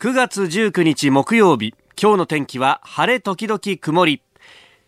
[0.00, 4.22] 9月19日木曜日今日の天気は晴れ時々曇り。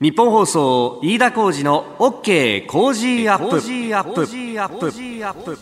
[0.00, 5.58] ニッポン放送飯田浩司の OK Cozy up。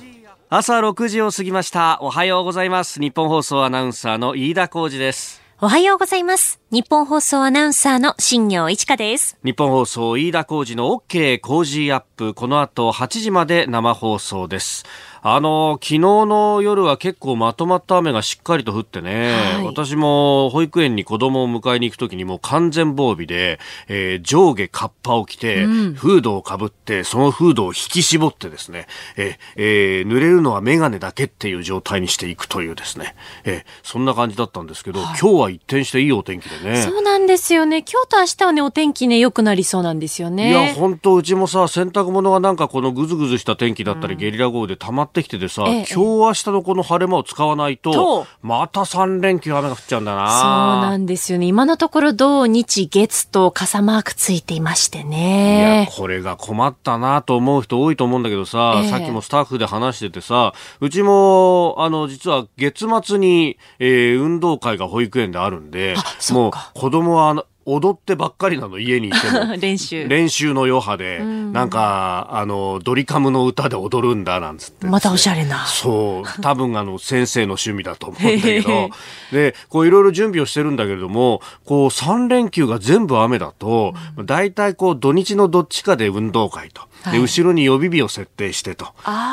[0.50, 1.98] 朝6時を過ぎました。
[2.02, 3.00] おはようございます。
[3.00, 5.40] ニッポン放送アナウンサーの飯田浩司です。
[5.62, 6.60] おはようございます。
[6.70, 9.38] ニッポン放送アナウンサーの新行市佳です。
[9.42, 12.34] ニッポン放送飯田浩司の OK Cozy up。
[12.34, 14.84] この後8時まで生放送です
[15.22, 23.58] あの、昨日の夜は結構まとまった雨がしっかりと降ってね、はい、私も保育園に子供を迎えに行くときにもう完全防備で、
[23.88, 33.14] えー、上下カッパを着て、うん、フードをかぶって、そのフードを引き絞ってですね、えー、えー、濡れるのはメガネだけっていう状態にしていくというですね、
[33.44, 36.82] えー、そんな感じだったんですけど、はい、今日は一転していいお天気でね。
[36.82, 37.78] そうなんですよね。
[37.78, 40.50] 今日と明日はね、お天気ね、良くなりそうなんですよね。
[40.50, 50.30] いや、本当うちもさ、洗濯物がなんかこのぐずぐずした天気だったり、うん、ゲリラ豪雨で溜まってきててさ、ええ、今日明日のこの晴れ間を使わないと、また3連休雨が降っちゃうんだな。
[50.30, 51.46] そうなんですよね。
[51.46, 55.86] 今のところ土日月と傘マークついていましてね。
[55.86, 65.96] いや、これが困ったなと思う人多いと思うんだけどさ、え、さっきもスタッフで話しててさ、うちも、あの、実は月末に、えー、運動会が保育園であるんで、
[66.30, 69.56] もう子供は踊ってばっかりなの、家にいても。
[69.60, 70.08] 練習。
[70.08, 75.66] 練習の余波で、んなんか、あの、ドリカムの歌で踊るんだ、なんつって、またおしゃれな。
[75.66, 76.42] そう。
[76.42, 78.90] 多分、あの、先生の趣味だと思うんだけど、
[79.32, 83.94] で、こう、いろいろ準備をしてるんだけれども、こう、3連休が全部雨だと、
[84.24, 86.82] 大体こう、土日のどっちかで運動会と。
[87.12, 88.86] で、後ろに予備日を設定してと。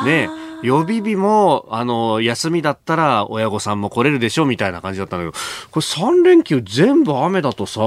[0.04, 0.28] ね。
[0.62, 7.80] 予備日も、あの、休みだったら親御さんも来れるでしょみたいな感じだったんだけど、これ3連休全部雨だとさ、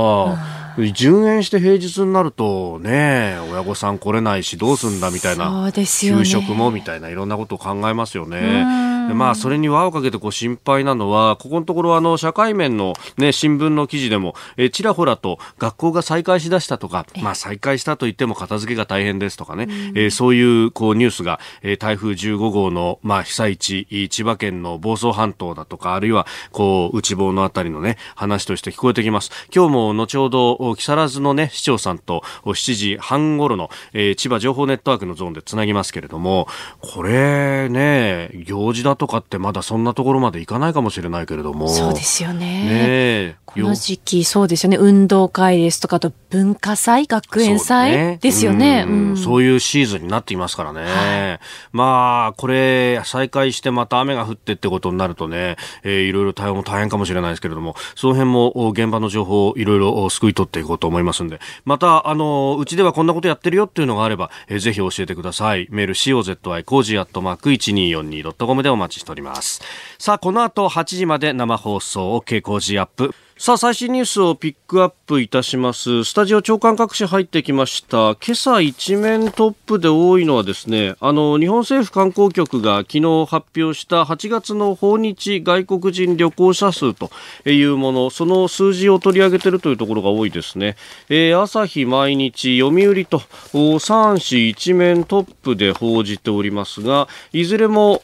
[0.93, 5.51] 順延して平日になるとね、親御さん来れないしどうすんだみたいな。
[5.51, 8.98] そうですよ、ね、給食もみたいないろんなことを考えますよね。
[9.09, 29.31] でまあ、それに輪をかけてこう心配なのは、ここのところあの、社会面のね、新聞の記事でも、えちらほらと学校が再開しだしたとか、まあ、再開したと言っても片付けが大変ですとかね、えー、そういうこうニュースが、えー、台風15号の、まあ、被災地、千葉県の房総半島だとか、あるいは、こう、内房のあたりのね、話として聞こえてきます。
[29.53, 36.47] 今日も後ほど、木更津のね、市長さんと7時半頃の、えー、千葉情報ネットワークのゾーンでつなぎますけれども、
[36.79, 41.69] これね、行事だとかってまだそんなところまでいかないかもしれないけれども。
[41.69, 43.29] そうですよね。
[43.29, 44.77] ねこの時期、そうですよね。
[44.77, 48.83] 運動会ですとか、と文化祭、学園祭ですよね。
[48.85, 50.81] そう、ねうん、そういうシーズンになっていますからね。
[50.83, 51.39] はい、
[51.71, 65.67] まあ、これ、再開してまた雨が降ってってことになるとね、えー、いろいろ対応も大変かもしれないですけれども、その辺も現場の情報をいろいろすくい取っていこうと思いますんで、また、あの、うちではこんなことやってるよっていうのがあれば、えー、ぜひ教えてください。
[65.71, 69.61] メール COZY cozy アットマーク 1242.com でお待ちしております。
[69.97, 73.13] さあ、この後8時まで生放送 OK 工事アップ。
[73.41, 76.03] さあ、最新ニュースをピックアップいたします。
[76.03, 78.17] スタジオ長官各紙入ってきました。
[78.17, 87.11] 今朝一面トップで多いのはですね、あの、日本政府観光局が昨日発表した8月の訪日外国人旅行者数と
[87.45, 90.75] いうもの、その数字を取り上げているというところが多いですね。
[91.07, 93.19] えー、朝日毎日、読売と
[93.53, 98.03] 3紙一面トップで報じておりますが、いずれも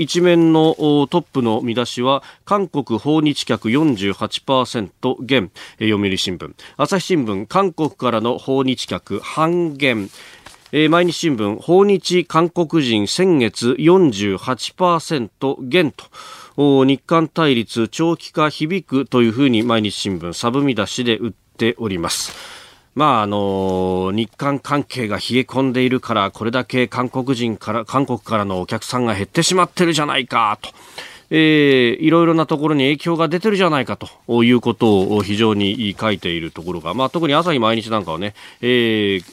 [0.00, 0.74] 一面の
[1.10, 6.54] トップの見出しは韓国訪日客48%減読売新聞。
[6.78, 10.08] 朝日新聞韓国からの訪日客半減。
[10.88, 15.92] 毎日新聞訪日韓国人先月48%減
[16.56, 16.86] と。
[16.86, 22.59] 日韓対立長期化響くというふうに毎日新聞サブ見出しで売っております。
[22.94, 30.70] まああの日韓関係が冷え込んでいるからこれだけ韓国人から韓国からのお客さんが減ってしまってるじゃないかと。
[31.32, 39.24] えー、いろいろなところに影響が出てるじゃないかということを非常に書いているところが、まあ、特に朝日毎日なんかはね、えー、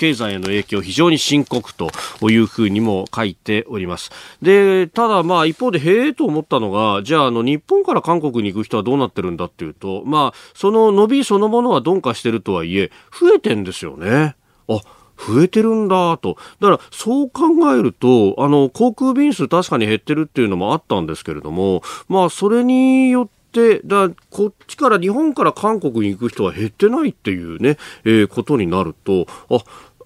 [0.00, 1.90] 経済への影響非常に深刻と
[2.30, 4.10] いうふうにも書いております。
[4.40, 14.36] で、ただまあ一方でへえと思ったのが、じゃああの日本から韓国に行く人はどうなってるんだっていうと、まあその伸びそのものは鈍化してるとはいえ、増えてんですよね。
[14.68, 14.80] あ、
[15.20, 16.38] 増えてるんだと。
[16.60, 29.58] だから、そう考えると、あの、航空便数確かに減ってるっていうのもあったんですけれども、まあ、それによって、だこっちから日本から韓国に行く人は減ってないっていうね、えー、ことになると、あ、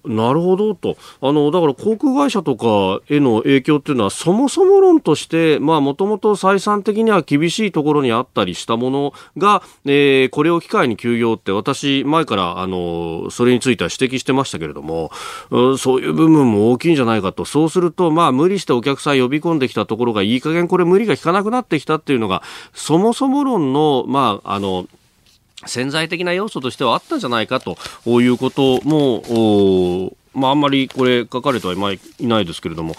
[0.07, 0.97] なるほどと。
[1.21, 15.11] あの、だから航空会社とかへの影響っていうのは、そもそも論として、まあ、もともと採算的には厳しいところにあったりしたものが、えー、これを機会に休業って、私、前から、あの、それについては指摘してましたけれども、
[15.49, 17.45] うん、そういう部分も大きいんじゃないかと。
[17.45, 22.41] そうすると、まあ、無理してお客さん呼び込んできたところが、いい加減これ無理が効かなくなってきたっていうのが、
[22.73, 24.87] そもそも論の、まあ、あの、
[25.65, 27.77] 潜在的な要素としてはあったんじゃないかと
[28.21, 31.77] いうことも、まあ、あんまりこれ書かれてはい
[32.19, 32.95] ないですけれども、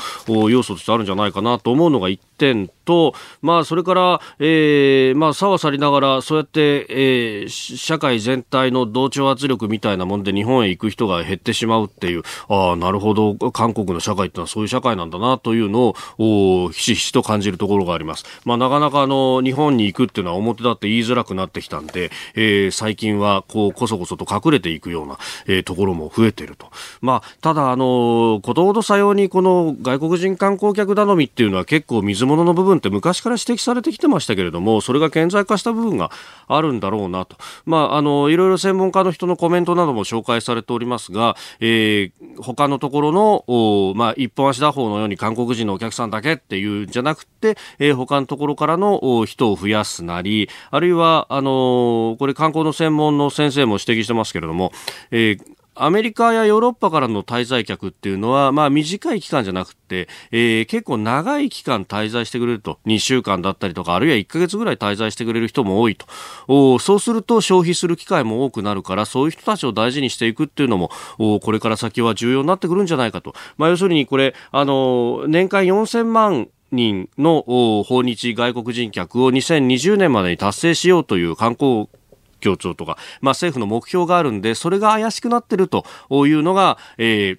[0.48, 18.24] 要素としてあるんじゃないかなと思うのが1点と、まあ、それから、えー、まあ、差は去りながら、そうやって、えー、社会全体の同調圧力みたいなもんで日本へ行く人が減ってしまうっていう、ああ、なるほど、韓国の社会ってのはそういう社会なんだなというのを、ひしひしと感じるところがあります。
[18.44, 26.70] まあ、なかなかあの、日本に行くっていうのは表立って言いづらくなってきたんで、えー、最近は、こう、こそこそと隠れていくような、えー、ところも増えてると。
[27.00, 36.10] まあ、ただ、あの、ことほどさようにこの外国人観光客頼みっていうのは結構水物の部分って昔から指摘されてきてましたけれども、それが顕在化した部分が
[36.48, 37.36] あるんだろうなと。
[37.64, 54.72] まあ、あの、いろいろ専門家の人のコメントなども紹介されておりますが、えー、他のところの、まあ、一本足打法のように韓国人のお客さんだけっていうんじゃなくて、えー、他のところからの人を増やすなり、あるいは、あのこれ観光の専門の先生も指摘してますけれども、
[55.10, 66.06] えーアメリカやヨーロッパからの滞在客っていうのは、まあ短い期間じゃなくて、えー、結構長い期間滞在してくれると、2週間だったりとか、あるいは1ヶ月ぐらい滞在してくれる人も多いと。
[66.48, 73.34] おそうすると消費する機会も多くなるから、そういう人たちを大事にしていくっていうのも、おこれから先は重要になってくるんじゃないかと。
[73.58, 77.42] まあ要するにこれ、あの、年間4000万人の
[77.86, 81.88] 訪日外国人客を2020年までに達成しようという観光
[82.46, 87.38] 協調とか、まあ、政府の目標があるんで、それが怪しくなってるというのが、えー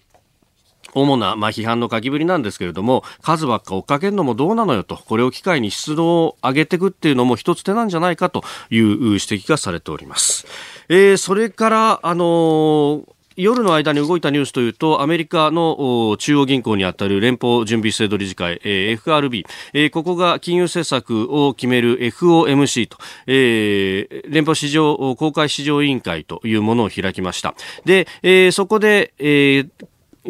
[0.93, 10.47] 主な、まあ、批判の書きぶりなんですけれども、数ばっか追っかけるのもどうなのよと、これを機会に出動を上げていくっていうのも一つ手なんじゃないかという指摘がされております。
[10.89, 22.97] えー、それから、あのー夜の間に動いたニュースというと、アメリカの中央銀行にあたる連邦準備制度理事会、えー、FRB、えー、ここが金融政策を決める FOMC と、
[23.27, 27.53] えー、連邦市場、公開市場委員会というものを開きました。
[27.85, 29.69] で、えー、そこで、えー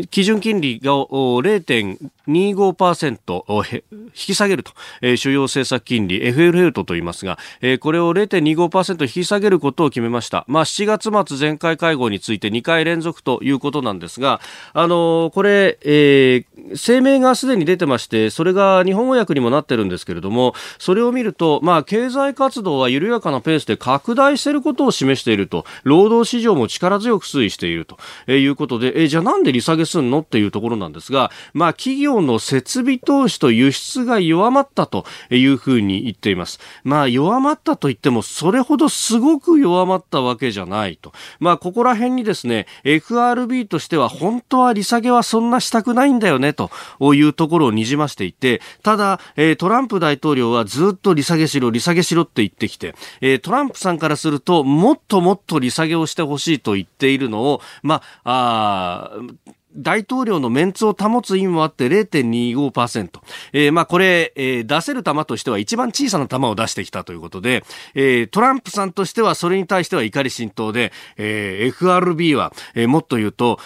[0.09, 10.45] 基準金利が0.25%引き下げると、えー、主要政策金利 FL と言いますが、えー、これを0.25%引き下げることを決めました。
[10.47, 14.39] まあ、7月末前回会合について2回連続ということなんですが、
[14.73, 27.97] あの、これ、えー、声明がすでに出てまして、それが日本語訳にもなってるんですけれども、それを見ると、まあ、経済活動は緩やかなペースで拡大していることを示していると、労働市場も力強く推移していると
[28.31, 36.59] いうことで、えー、じゃあなんで利下げすんのっていうところなんですが、まあ、企業の設備投資と輸出が弱まったというふうに言っています。
[36.83, 41.11] まあ、弱まったと言っても、それほどすごく弱まったわけじゃないと。
[41.39, 46.69] まあ、ここら辺にですね、FRB としては本当は利下げはそんなしたくないんだよね、と
[47.13, 49.19] いうところをにじましていて、ただ、
[49.57, 52.93] トランプ大統領はずっと利下げしろ、利下げしろって言ってきて、
[53.41, 59.21] トランプさんからすると、もっともっと利下げをしてほしいと言っているのを、まあ、あ
[59.77, 63.19] 大統領のメンツを保つ意味もあって0.25%。
[63.53, 67.63] えー、まあこれ、えー、出せる球としては一番小さな球を出してきたということで、
[67.93, 73.59] えー、トランプさんとしてはそれに対しては怒り心頭で、えー、FRB は、えー、もっと言うと、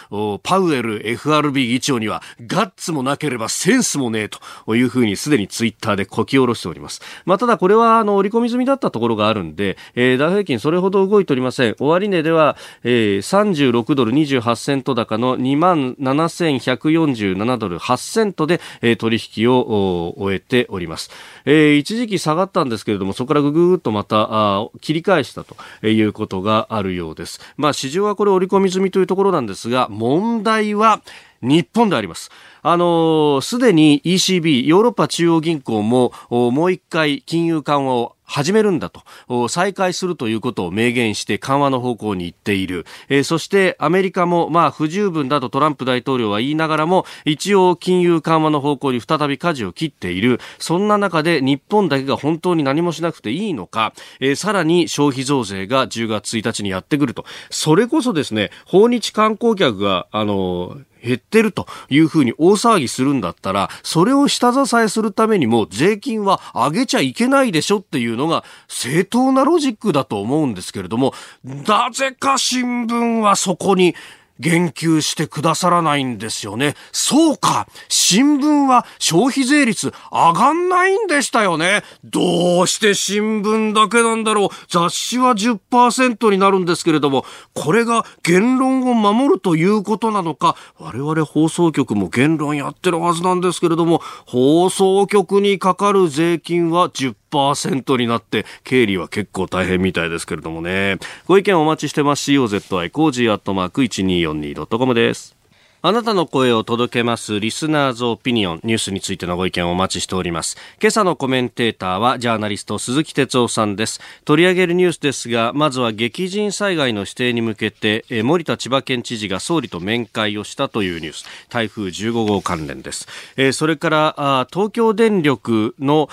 [0.44, 7.02] パウエル FRB 議長にはガッツもなければセンスもねえというふうにすでにツイッターでこき下ろしております。
[7.26, 11.76] まあただこれはあの折り込み済みだったところがあるんで、えー、ダウ平均それほど動いておりません。
[11.80, 21.10] 終値では、えー、36ドル28セント高の2万7147ドル8セントで、えー、取引を終えております、
[21.46, 25.56] えー、一時期下がったんですけれどもそこからぐぐっとまたあ切り返したと
[25.88, 27.40] いうことがあるようです。
[27.58, 31.02] まあ市場はこれ織り込み済みというところなんですが問題は
[31.42, 32.30] 日本であります。
[32.64, 38.90] あのす、でに ECB、ヨーロッパ中央銀行も、もう一回金融緩和を始めるんだ
[39.28, 42.86] と、再開するということを明言して緩和の方向に行っている。
[43.10, 50.40] えー、そしてアメリカも、まあ不十分だとトランプ大統領は言いながらも、一応金融緩和の方向に再び舵を切っている。
[50.60, 57.26] そんな中で日本だけが本当に何もしなくていいのか、えー、さらに消費増税が10月1日にやってくると。
[57.50, 73.96] それこそですね、訪日観光客が、あの減ってるというふうに大騒ぎするんだったら、それを下支えするためにも税金は上げちゃいけないでしょっていうのが正当なロジックだと思うんですけれども、なぜか新聞はそこに
[74.42, 76.76] 言及してくださらないんですよね。
[76.92, 81.84] そうか新聞は消費税率上がんないんでしたよね。
[82.04, 84.50] どうして新聞だけなんだろう。
[84.68, 100.98] 雑誌は10%になるんですけれども、これが言論を守るということなのか、我々放送局も言論やってるはずなんですけれども、放送局にかかる税金は10% %になって、経理は結構大変みたいですけれどもね。
[101.26, 102.32] ご意見お待ちしてます。
[102.32, 105.41] COZY cozy アットマーク 1242.com です。
[105.84, 110.56] あなたの声を届けますリスナーズオピニオンニュースについてのご意見をお待ちしております。
[110.80, 114.00] 今朝のコメンテーターはジャーナリスト鈴木哲夫さんです。
[114.24, 121.26] 取り上げるニュースですが、まずは激甚災害の指定に向けて、森田千葉県知事が総理と面会をしたというニュース。
[121.50, 123.08] 台風15号関連です。
[123.36, 126.10] えそれから東京電力の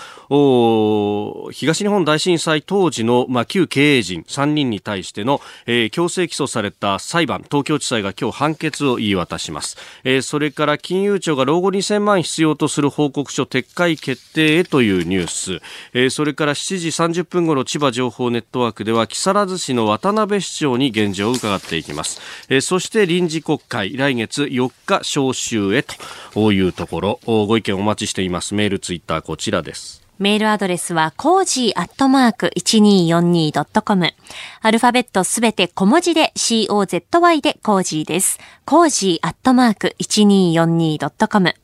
[1.52, 9.57] 東日本大震災当時の、ま、旧経営陣3人に対しての、えー、強制起訴された裁判、東京地裁が今日判決を言い渡します。
[9.58, 15.60] ます、えー、それから金融庁が老後2000万必要とする報告書撤回決定へというニュース、
[15.92, 27.20] えー、それから7時30分ごろ千葉情報ネットワークでは木更津市の渡辺市長に現状を伺っていきます、えー、そして臨時国会来月4日召集へというところ。
[27.26, 28.54] ご意見お待ちしています。
[28.54, 30.07] メールツイッターこちらです。
[30.18, 34.14] メールアドレスは、 cozy アットマーク 1242.com。
[34.60, 38.38] アルファベットすべて小文字で COZY で cozy です。
[38.64, 41.54] cozy アットマーク 1242.com。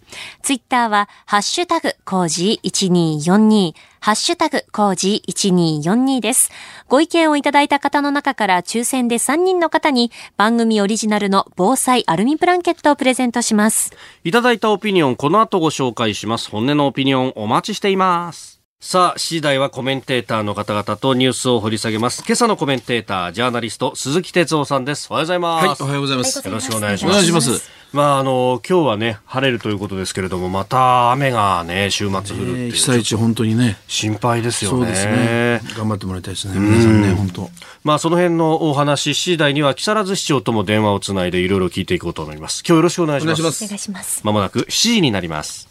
[0.43, 6.51] ツイッターは、ハッシュタグ、 cozy1242、ハッシュタグ、 cozy1242です。
[6.89, 13.93] ご意見をいただいた方の中から抽選で3人の方に番組オリジナルの防災アルミブランケットをプレゼントします。
[14.25, 16.51] いただいたオピニオン、この後ご紹介します。
[16.51, 18.55] 本音のオピニオンお待ちしています。
[18.87, 22.23] さあ、次第はコメンテーターの方々とニュースを掘り下げます。
[22.27, 25.07] 今朝のコメンテーター、ジャーナリスト、鈴木哲夫さんです。
[25.09, 25.67] おはようございます。
[25.67, 26.47] はい、おはようございます。
[26.47, 27.13] よろしくお願いします。
[27.13, 27.84] お願いします。
[27.95, 32.73] まあ、あの、今日はね、晴れるということですけれども、また雨がね、週末降るっていう。
[32.73, 33.77] 被災地、本当にね。
[33.87, 34.79] 心配ですよね。
[34.79, 35.61] そうですね。
[35.77, 36.59] 頑張ってもらいたいですね。
[36.59, 37.51] 皆さんね、本当。
[37.85, 42.65] まあ、その辺のお話、次第には、木更津市長とも電話をつないで、いろいろ聞いていこうと思います。
[42.67, 43.65] 今日よろしくお願いします。
[43.65, 44.23] お願いします。
[44.25, 45.69] まもなく7時になります。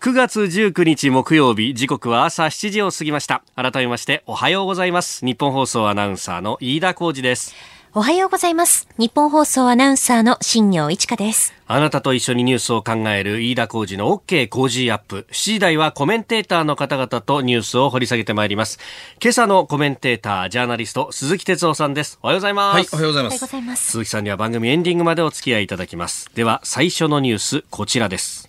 [0.00, 3.42] 9月19日木曜日、時刻は朝7時を過ぎました。
[3.56, 5.26] 改めましておはようございます。
[5.26, 7.56] 日本放送アナウンサーの飯田浩二です。
[7.92, 8.86] おはようございます。
[8.98, 11.52] 日本放送アナウンサーの新業一華です。
[11.66, 15.26] あなたと一緒にニュースを考える飯田浩二の OK 工事アップ。
[15.32, 18.78] 7時台はコメンテーターの方々とニュースを掘り下げてまいります。
[19.20, 22.20] 今朝のコメンテーター、ジャーナリスト、鈴木哲夫さんです。
[22.22, 22.74] おはようございます。
[22.76, 23.22] はい、おはようござ
[23.58, 23.90] います。
[23.90, 26.30] 鈴木さんには番組エンディングまでお付き合いいただきます。
[26.36, 28.48] では、最初のニュース、こちらです。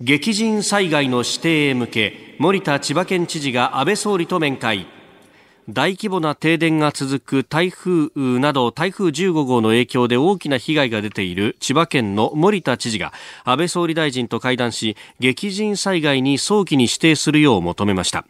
[0.00, 4.86] 激甚災害の指定へ向け森田千葉県知事が安倍総理と面会
[5.68, 13.12] 大規模な停電が続く台風など台風15号の影響で大きな被害が出ている千葉県の森田知事が
[13.44, 18.26] 安倍総理大臣と会談し激甚災害に早期に指定するよう求めました。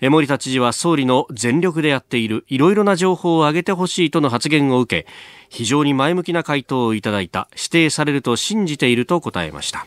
[0.00, 5.08] 森田知事は総理の全力でやっているいろいろな情報を上げてほしいとの発言を受け
[5.48, 9.86] 非常に前向きな回答をいただいた指定されると信じていると答えました。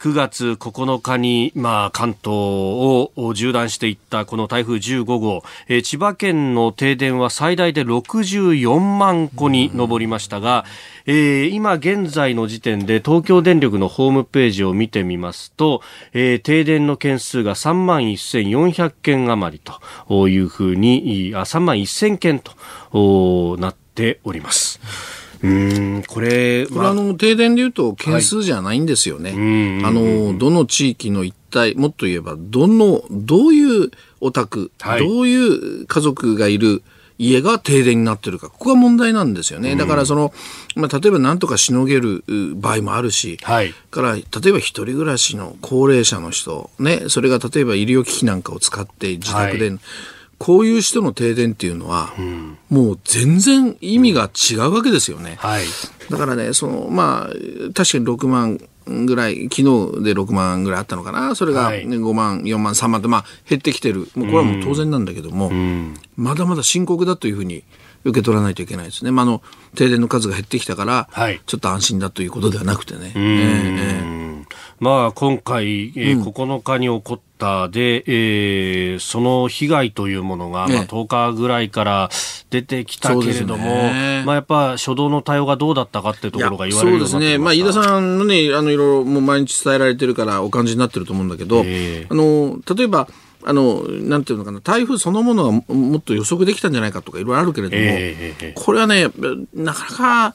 [0.00, 10.64] 9月9日に、まあ、関東を縦断していったこの台風15号、えー、千葉県の停電は最大で64万戸に上りましたが、
[11.04, 15.82] えー、今現在の時点で東京電力のホームページを見てみますと、
[16.14, 19.62] えー、停電の件数が3万1400件余り
[20.08, 25.19] というふうに、あ3万1000件となっております。
[25.42, 35.34] うんこれこれあの停電でいうと件数じゃないんですよね、はい、あのどの地域の一体もっと言えばどのどういうお宅、はい、どうい
[35.82, 36.82] う家族がいる
[37.20, 39.76] 家が停電になってるか、ここが問題なんですよね。
[39.76, 40.32] だからその、
[40.74, 42.24] まあ、例えば何とかしのげる
[42.56, 49.78] 場合もあるし、はい、から例えば一人暮らしの高齢者の人、ね、それが例えば医療機器なんかを使って自宅で、はい
[50.40, 55.36] こういう人の停電っていうのは、うん、もう全然意味が違うわけですよね。
[55.38, 55.64] はい、
[56.08, 57.32] だからね、その、まあ、
[57.74, 59.64] 確かに6万ぐらい、昨日
[60.02, 64.08] で6万ぐらいあったのかな、それが5万、4万、3万と、まあ、減ってきてる。
[64.14, 67.62] もうこれはもう当然なんだけども、うん、まだまだ深刻だというふうに
[68.04, 69.10] 受け取らないといけないですね。
[69.10, 69.42] まあ、あの、
[69.74, 73.12] 停電の数が減ってきたから、はい、ちょっと安心だということではなくてね。
[73.14, 74.44] えー、
[74.80, 82.08] まあ、今回、えー、9日に起こった、で、えー、その被害というものが、まあ、10日ぐらいから
[82.48, 93.06] 出てきたけれども、ね、まあ、やっぱ初動の対応がどうだったかっていうところが言われるそうですね、まあ、飯田さんのね、あのいろいろもう毎日伝えられてるからお感じになってると思うんだけど、えー、あの例えば、
[93.42, 99.08] あの、なんていうのかな、台風そのものがももっと予測できたんじゃないかとかいろいろあるけれども、ええこれはね、
[99.54, 100.34] なかなか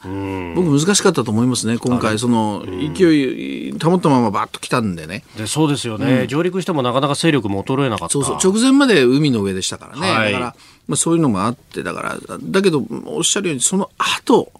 [0.56, 5.24] 僕難しかったと思いますね、今回、その勢い保ったままバッと来たんでね。
[5.38, 8.14] でそうですよね、上陸してもなかなか勢力も衰えなかった。
[8.14, 10.12] そうそう、直前まで海の上でしたからね。
[10.12, 10.32] はい。
[10.32, 10.56] だから、
[10.88, 14.52] まあ、そういうのもあって、だから、だけど、おっしゃるように、その後、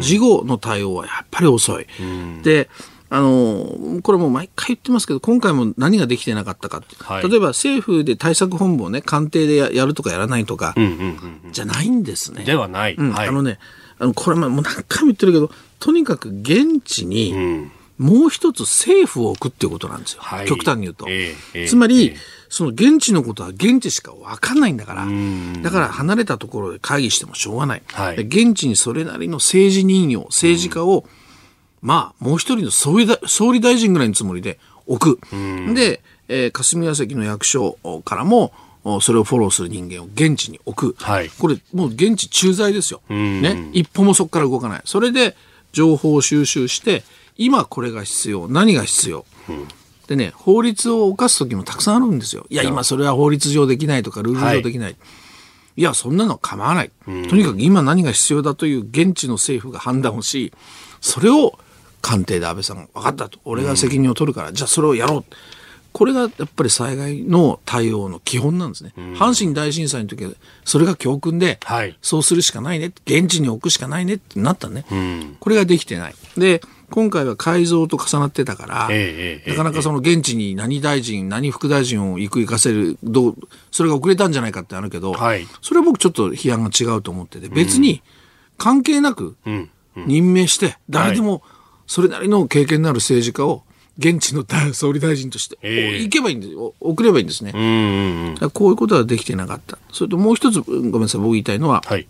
[0.00, 1.86] 事後の対応はやっぱり遅い。
[2.42, 2.68] で、
[3.14, 10.90] あの、これもう毎回言ってますけど、今回も何ができてなかったかはい例えば政府で対策本部をね、官邸でややるとかやらないとか、うんうん
[11.44, 12.42] うんじゃないんですね。
[12.42, 12.96] ではない。
[12.98, 13.60] あのね、
[14.00, 20.18] あの、これももう何回も言ってるけど、とにかく現地に、うんもう一つ政府を置くっていうことなんですよ。
[20.20, 21.06] はい極端に言うと。
[21.08, 22.16] ええええつまり、ええ
[22.48, 25.06] その現地のことは現地しか分かんないんだから、
[25.62, 27.82] だから離れたところで会議してもしょうがない。
[27.92, 31.04] はいで現地にそれなりの政治任用、政治家を、
[31.84, 35.20] まあ、もう一人の総理だ総理大臣ぐらいのつもりで置く。
[35.74, 38.52] で、えー霞が関の役所からも、
[38.84, 41.04] おそれをフォローする人間を現地に置く。
[41.04, 43.02] はいこれ、もう現地駐在ですよ。
[43.12, 43.68] んね。
[43.74, 44.82] 一歩もそこから動かない。
[44.86, 45.36] それで、
[45.72, 47.04] 情報を収集して、
[47.36, 49.26] 今これが必要、何が必要。
[50.08, 52.46] でね、法律を犯す時もたくさんあるんですよ。
[52.48, 54.96] いや、今それは法律上できないとか、ルール上できない。
[55.76, 56.90] い、や、そんなの構わない。
[57.04, 60.52] とにかく今何が必要だという現地の政府が判断をし、
[61.02, 61.58] それを
[62.04, 63.38] 官邸で安倍さんが分かったと。
[63.46, 65.34] 俺が責任を取るから、じゃあそれをやろう。
[65.94, 68.92] これがやっぱり災害の対応の基本なんですね。
[69.14, 70.32] 阪神大震災の時は、
[70.64, 72.92] それが教訓で、はいそうするしかないね。
[73.06, 74.84] 現地に置くしかないねってなったね。
[74.92, 76.14] んこれができてない。
[76.36, 83.36] で、今回は改造と重なってたから、ええええなかなかその現地に何大臣、何副大臣を行く行かせる、どう、
[83.70, 88.02] それが遅れたんじゃないかってあるけど、はいそれは僕ちょっと批判が違うと思ってて、別に
[88.58, 89.70] 関係なくうん。
[90.06, 91.42] 任命して、誰でも
[91.86, 93.62] それなりの経験のある政治家を
[93.98, 96.74] 現地の大 総理大臣として、ええ行けばいいんですよ。
[96.80, 97.52] 送ればいいんですね。
[97.54, 97.62] うん
[98.42, 99.78] うんこういうことはできてなかった。
[99.92, 102.06] それともう一つ、うんごめんなさい、僕言いたいのは、はい。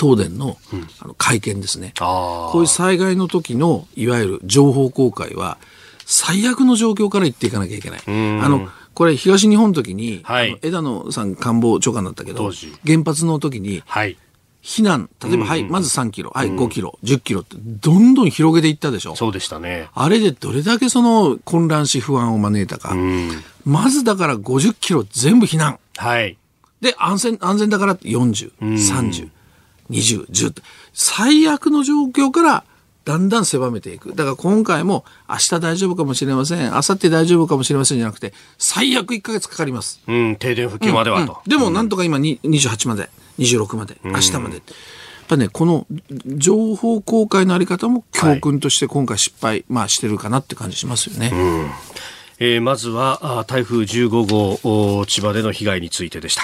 [0.00, 0.56] 東電の,、
[1.00, 1.92] あの会見ですね。
[1.98, 5.58] こういう災害の時の、いわゆる情報公開は、
[6.04, 8.00] 最悪の状況から言っていかなきゃいけない。
[8.10, 12.50] んあの、これ東日本の時に、はいあの枝野さん官房長官だったけど
[12.86, 14.16] 原発の時に、はい。
[14.66, 19.14] 避難、例えば、はい、まず3キロ、はい、5キロ、10キロって、どんどん広げていったでしょ。
[19.14, 19.88] そうでしたね。
[19.94, 22.92] あれでどれだけその混乱し不安を招いたか。
[22.92, 23.30] うん。
[23.64, 25.78] まずだから50キロ全部避難。
[25.96, 26.36] はい。
[26.80, 29.30] で、安全、安全だから40、30、
[29.88, 32.64] 20、10って最悪の状況から
[33.04, 34.16] だんだん狭めていく。
[34.16, 40.00] だから今回も明日大丈夫かもしれません、明後日大丈夫かもしれませんじゃなくて、最悪1ヶ月かかります。
[40.08, 40.36] うん。
[40.36, 41.38] 停電復旧まではと。
[41.46, 44.56] でもなんとか今に28まで、26まで、明日まで。
[44.56, 44.62] やっ
[45.28, 45.86] ぱね、この
[46.36, 51.30] 情報公開のあり方も教訓として今回失敗、まあしてるかなって感じしますよね。
[52.38, 56.42] えーまずはあ台風15号お千葉での被害についてでした。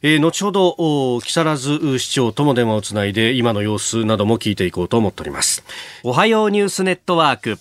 [0.00, 5.64] えー後ほどお木更津市長とも電話をつないで今の様子なども聞いていこうと思っております。
[6.04, 7.58] おはようニュースネットワーク。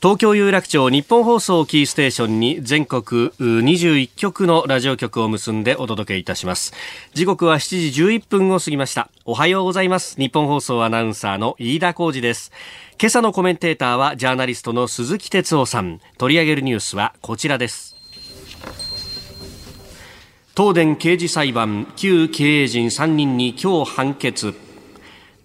[0.00, 6.72] 東京有楽町日本放送キーステーションに全国21局のラジオ局を結んでお届けいたします。
[7.14, 9.10] 時刻は7時11分を過ぎました。
[9.24, 10.14] おはようございます。
[10.16, 12.52] 日本放送アナウンサーの飯田浩二です。
[13.00, 16.00] 今朝のコメンテーターはジャーナリストの鈴木哲夫さん。
[16.16, 17.96] 取り上げるニュースはこちらです。
[20.56, 24.67] 東電刑事裁判旧経営陣3人に今日判決。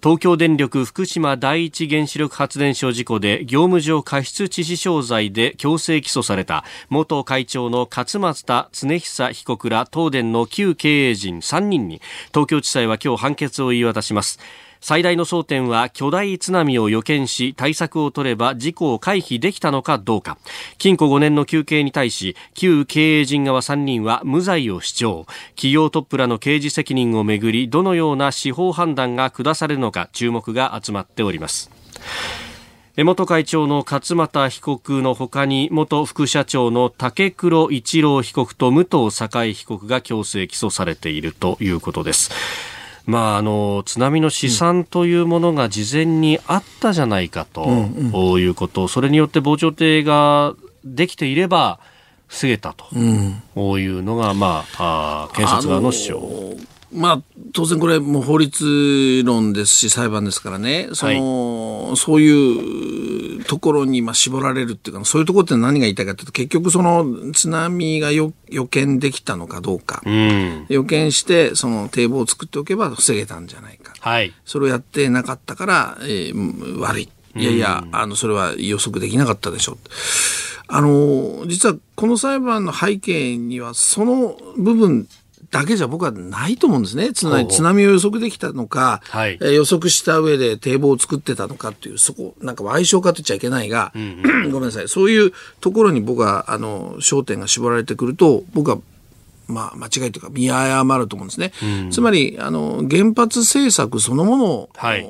[0.03, 12.01] 東京電力福島第一原子力発電所事故で業務上過失致死傷罪で強制起訴された元会長の勝松田恒久被告ら東電の旧経営陣3人に
[12.33, 14.39] 東京地裁は今日判決を言い渡します。
[14.83, 20.37] 最大の争点は巨大津波を予見し対策を取れば事故を回避できたのかどうか。
[20.77, 25.25] 禁錮5年の求刑に対し旧経営陣側3人は無罪を主張。
[25.55, 31.71] 企業トップらの刑事責任をめぐりどのような司法判断が下されるのか注目が集まっております。
[32.97, 42.72] 元会長の勝又被告のほかに元副社長の竹黒一郎被告と武藤栄被告が強制起訴されているということです。
[43.05, 47.65] まあ、あの津波の試算というものが事前にあったじゃないかと、
[48.39, 51.79] いうこと、それによって防潮堤ができていれば
[52.27, 56.57] 防げたと、いうのが、まあ、あ検察側の主張。
[56.93, 57.21] まあ、
[57.53, 70.65] 当然これもう法律論ですし裁判ですからね、その、そういうところにまあ絞られるっていうか、そういうところって何が言いたいかというと、結局その津波がよ予見できたのかどうか、うん。
[70.69, 73.93] 予見してその堤防を作っておけば防げたんじゃないか。
[73.99, 74.33] はい。
[74.45, 77.09] それをやってなかったから、えー悪い。
[77.35, 79.77] いやいや、あの、それは予測できなかったでしょう。
[80.67, 85.07] あの、実はこの裁判の背景には、その部分
[85.53, 87.13] だけじゃ僕はないと思うんですね。
[87.13, 94.87] つまり津波を予測できたのか、はい、予測した上で堤防を作ってたのかっていう、そこ、なんか賠償化と言っちゃいけないが、うんうん、 ごめんなさい。
[94.89, 98.79] そういうところに僕は、あの、焦点が絞られてくると、僕は
[99.47, 101.51] まあ、間違いというか見誤ると思うんですね。
[101.61, 105.07] うん、つまりあの原発政策そのものが、はい、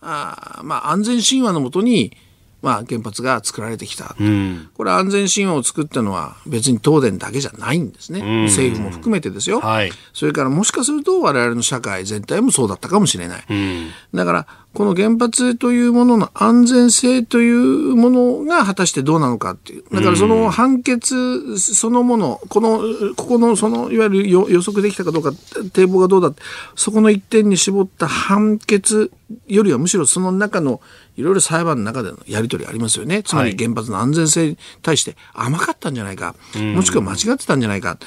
[0.00, 2.16] あまあ、安全神話のもとに
[2.60, 19.84] まあ、原発が作られてきた、うん、これ安全神話を作ったのは別に東電だけじゃないんですね、うん、政府も含めてですよ、はい、それからもしかすると我々の社会全体もそうだったかもしれない、うん、だからこの原発というものの安全性というものが果たしてどうなのかっていう。
[19.92, 22.80] だからその判決そのものこの
[23.16, 25.32] ここのそのいわゆる予測できたかどうか
[25.72, 26.32] 堤防がどうだ
[26.76, 29.10] そこの一点に絞った判決
[29.46, 30.80] よりはむしろその中の
[31.18, 33.24] いろいろ裁判の中でのやり取りありますよね。
[33.24, 37.98] つまり原発の安全性に対して甘かったんじゃないか、もしくは間違ってたんじゃないか。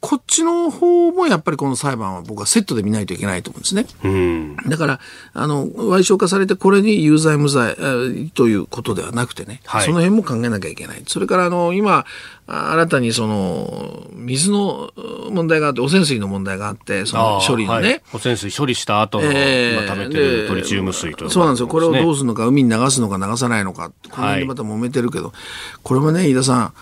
[0.00, 3.86] こっちの方もやっぱりこの裁判は僕はセットで見ないといけないと思うんですね。
[4.02, 5.00] うん、だから、
[5.34, 11.02] あの、賠償化されてこれに有罪無罪、えー、ということではなくてね、はい、その辺も考えなきゃいけない。
[11.06, 12.06] それから、あの、今、
[12.46, 14.90] 新たにその、水の
[15.30, 17.88] 問題があって、汚染水の問題があって、その処理のね。
[17.88, 21.68] はい、汚染水処理した後の、えー、今溜めてるトリチウム水と、ね、そうなんですよ。
[21.68, 25.34] これをどうするのか、海に流すのか流さないのか、この辺でまた揉めてるけど、はい、
[25.82, 26.72] これもね、飯田さ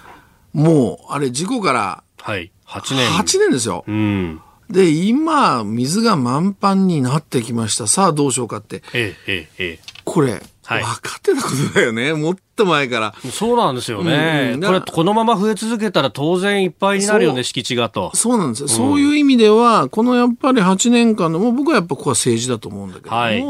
[0.54, 2.50] ん、もう、あれ、事故から、はい。
[2.68, 3.10] 8年。
[3.10, 3.84] 8年ですよ。
[3.86, 4.40] うん。
[4.70, 7.86] で、今、水が満帆になってきました。
[7.86, 8.82] さあ、どうしようかって。
[8.92, 12.12] ええ、ええ、これ、はい、分かってたことだよね。
[12.12, 13.14] もっと前から。
[13.32, 14.52] そうなんですよね。
[14.54, 18.10] うん、これ、このまま増え続けたら当然いっぱいになるよね、敷地がと。
[18.14, 23.42] そうなんですよ、うん、そういう意味では、このやっぱり8年間の、もう僕はやっぱここは政治だと思うんだけども、はい、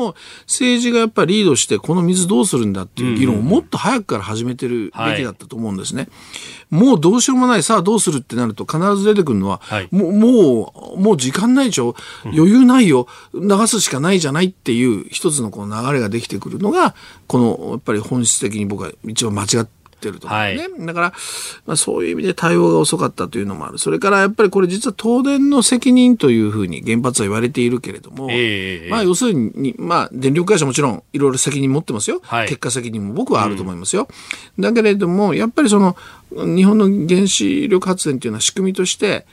[0.47, 6.09] 政治がやっぱりリードして、この水どうするんだっていう議論をもっと早くから始めてるべきだったと思うんですね。
[6.71, 16.95] はいもうどうしようもない、さあどうするってなると必ず出てくるのは、はい、もう、もう、もう時間ないでしょ、余裕ないよ、流すしかないじゃないっていう一つのこの流れができてくるのが、
[17.27, 21.13] このやっぱり本質的に僕は一番間違っててると思うね、はい、だから、
[21.67, 23.79] まあ、そういう意味で対応が遅かったというのもある。
[23.79, 34.09] それからやっぱりこれ実は東電の責任というふうに原発は言われているけれども、えー、まあ、要するに、まあ、電力会社もちろんいろいろ責任持ってますよ、はい、結果責任も僕はあると思いますよ、
[34.57, 35.97] うん、だけれどもやっぱりその
[36.31, 39.27] 日本の原子力発電というのは仕組みとして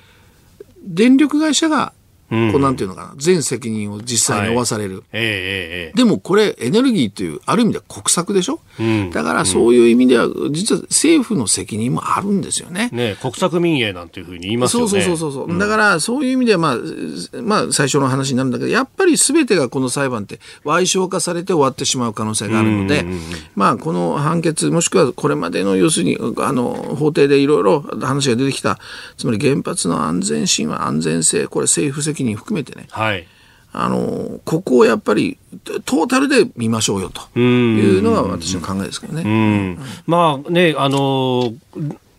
[0.84, 1.94] 電力会社が
[2.30, 4.96] こうなんていうのかな、全責任を実際に負わされる。
[4.96, 5.04] はい。
[5.14, 12.90] えー、でもこれエネルギーという、ある意味では国策でしょ、うん、だからそういう意味では、実は政府の責任もあるんですよね。
[12.92, 14.90] ね国策民営なんていうふうに言いますよね。
[14.90, 15.46] そうそうそうそう。
[15.48, 15.54] う。
[15.54, 16.78] ん、だからそういう意味では、まあ、
[17.42, 23.06] まあ最初の話になるんだけど、やっぱり全てがこの裁判って賠償化されて終わってしまう可能性があるので、
[23.56, 28.80] まあこの判決、もしくはこれまでの要するに、あの、法廷でいろいろ話が出てきた、
[29.18, 33.28] つまり原発の安全神話、安全性、これ政府責任含めてね、はい、
[33.74, 35.38] あのここをやっぱり
[35.86, 39.24] トータルで見ましょうよというのが私の考えですけどね。
[39.24, 41.54] うん、まあねあの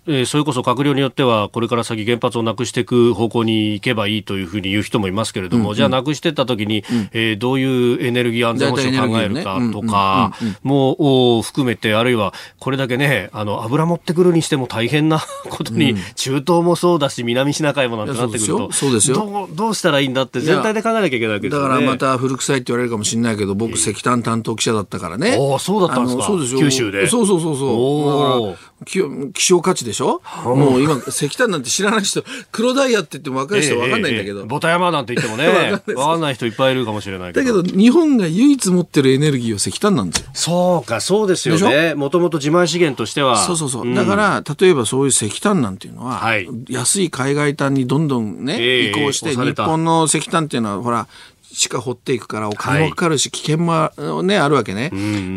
[0.09, 21.69] えー、それこそ閣僚によっては、これから先原発をなくしていく方向に行けばいいというふうに言う人もいますけれども、うんうん、じゃあなくしていったときに、うん、えー、どういうエネルギー安全保障を考えるかとかも含めて、あるいはこれだけね、あの、油持ってくるにしても大変なことに、うん、中東もそうだし、南シナ海もなんてなってくると、そうですよどうどうしたらいいんだって全体で考えなきゃいけないわけですよね。
[21.69, 25.37] だからまた古臭いって言われるかもしれないけど、僕、石炭担当記者だったからね。
[25.39, 26.25] ああ、そうだったんですか？
[26.25, 26.61] そうですよ。
[26.61, 27.07] 九州で。
[27.09, 28.76] そうそうそうそう。
[28.85, 29.01] 希
[29.37, 34.45] 少価値でしょ、もう今、石炭なんて知らない人、黒ダイヤって言っても若い人は分かんないんだけど。
[34.45, 37.63] ボタ山なんて言ってもね、 分かんない人いっぱいいるかもしれないけど。
[37.63, 40.31] だけど、日本が唯一持ってるエネルギーは石炭なんですよ。
[40.35, 41.95] そうか、そうですよね。
[41.95, 43.39] もともと自慢資源としては。
[43.39, 43.83] そうそうそう。
[43.83, 51.09] うん、だから、例えばそういう石炭なんていうのは、はい、安い海外炭にどんどんね、移行して、日本の石炭っていうのは、ほら、
[51.57, 54.91] 地下掘っていくからお金もかかるし危険もね、あるわけね。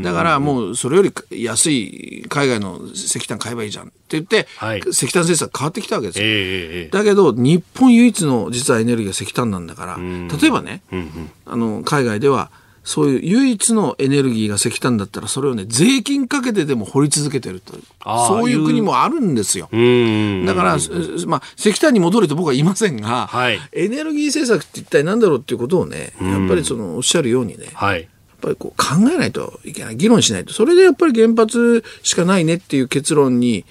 [0.04, 6.26] だからもうそれより安い海外の石炭買えばいいじゃんって言って、はい、石炭政策変わってきたわけですよ。
[6.28, 10.82] えー、だけど日本唯一の実はエネルギーが石炭なんだから、例えばね、
[11.46, 12.52] あの海外では
[12.89, 17.84] そういう唯一のエネルギーが石炭だったら、それをね、税金かけてでも掘り続けてるという。
[18.04, 19.65] そういう国もあるんですよ。
[19.65, 20.78] だから、
[21.28, 28.08] まあ、石炭に戻ると僕は言いませんが、はい、エネルギー政策って一体何だろうっていうことをね、やっぱりその、おっしゃるようにね、はい、やっ
[28.41, 29.95] ぱりこう考えないといけない。
[29.95, 30.52] 議論しないと。
[30.52, 33.65] それでやっぱり原発しかないねっていう結論に、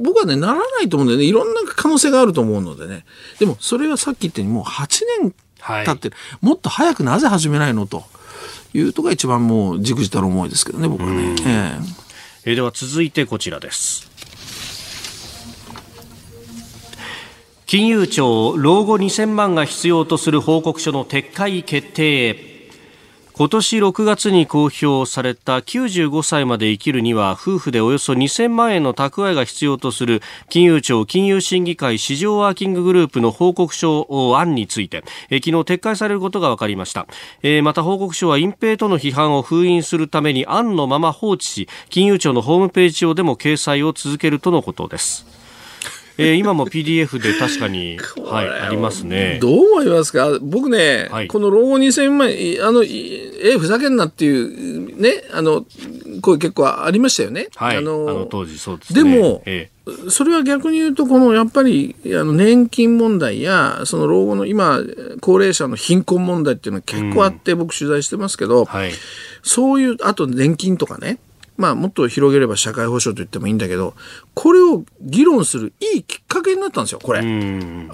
[0.00, 1.24] 僕はね、ならないと思うんだよね。
[1.24, 3.04] いろんな可能性があると思うのでね。
[3.40, 4.86] でも、それはさっき言ったようにもう8
[5.22, 5.34] 年
[5.84, 6.14] 経ってる。
[6.16, 8.04] はい、もっと早くなぜ始めないのと。
[8.74, 11.34] いうとが一番もう、じくじたる思いですけどね、僕はね。
[11.46, 11.78] え
[12.44, 14.08] えー、では続いてこちらです。
[17.66, 22.57] 金融庁老後2000万が必要とする報告書の撤回決定
[23.38, 37.06] 今年6月に公表された95歳まで生きるには夫婦でおよそ2000万円の蓄えが必要とする金融庁金融審議会市場ワーキンググループの報告書案について昨日撤回されることが分かりました。
[37.62, 45.37] また報告書は隠蔽との批判を封印するために案のまま放置し金融庁のホームページ上でも掲載を続けるとのことです。
[46.20, 49.38] えー、今も PDF で確かに、はい、ありますね。
[49.40, 50.38] どう思いますか？
[50.42, 55.64] 僕ね、はい、この老後2000万円、あの、えふざけんなっていう、ね、あの、
[56.20, 57.46] 声結構ありましたよね。
[57.54, 57.76] はい。
[57.76, 59.04] あの、あの当時そうですね。
[59.04, 64.80] でも、えー、それは逆に言うと、このやっぱりあの年金問題や、その老後の今、
[65.20, 68.90] 高齢者の貧困問題っていうのは結構あって、僕取材してますけど、はい、
[69.44, 71.20] そういう、あと年金とかね、
[71.58, 73.94] まあもっと広げれば社会保障と言ってもいいんだけど、
[74.32, 77.18] これを議論するいいきっかけになったんですよ、これ。
[77.18, 77.22] あ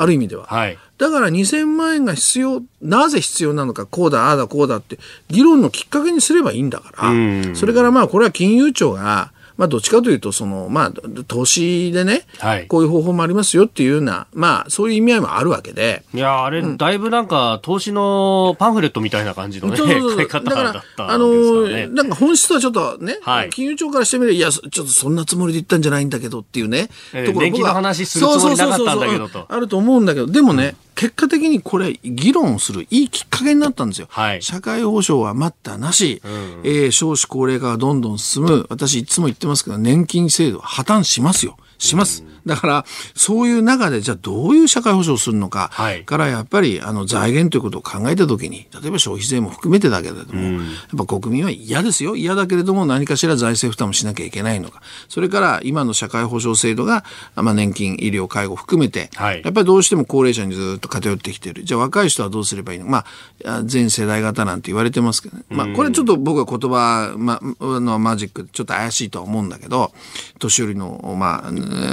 [0.06, 0.44] る意味では。
[0.44, 4.98] はい、だから2000万円が必要、なぜ必要なのか、こうだ、ああだ、こうだって、
[5.28, 10.92] 議論のきっかけにすればいいんだから、それからまあこれは金融庁が、まあ、どっちかというと、その、まあ、
[11.28, 16.02] 投資でね、はい、こういう方法もありますよっていうような、まあ、そういう意味合いもあるわけで。
[16.12, 20.16] いや、あれ、うん、だいぶなんか、投資のパンフレットみたいな感じのね、そうそうそう。
[20.16, 29.46] 買い方だった、ね、あのー、なんか本質はちょっとね、はい、金融庁からしてみれば、いや、ちょっとそんなつもりで言ったんじゃないんだけどっていうね、えー、ところ年金の話するつもりなかったんだけどと。
[29.48, 34.06] あると思うんだけど、でもね、うん結果的にこれ、議論するいいきっかけになったんですよ。
[34.10, 38.66] はい、社会保障は待ったなし、うん、えー、少子高齢化がどんどん進む。
[38.68, 41.56] 私いつも言ってますけど、年金制度は破綻しますよ。
[41.78, 42.24] します。
[42.46, 42.84] だから、
[43.14, 52.16] そういう中で、じゃあどういう社会保障をするのか、はい、からやっぱり、あの、財源ということを考えたときに、例えば消費税も含めてだけれども、うん、やっぱ国民は嫌ですよ。
[52.16, 54.82] 嫌だけれども、何かしら財政負担もしなきゃいけないのか。
[55.08, 61.64] それから、今の社会保障制度が、まあ、年金、医療、介護含めて、はい、やっぱりどうしても高齢者にずっと偏ってきてる。
[61.64, 62.86] じゃあ若い人はどうすればいいの？
[62.86, 63.06] ま
[63.46, 65.44] あ、全世代型なんて言われてますけどね。
[65.48, 67.40] まあ、これちょっと僕は言葉、ま、
[67.80, 69.92] のマジック、ちょっと怪しいとは思うんだけど、
[70.38, 71.50] 年寄りの、まあ、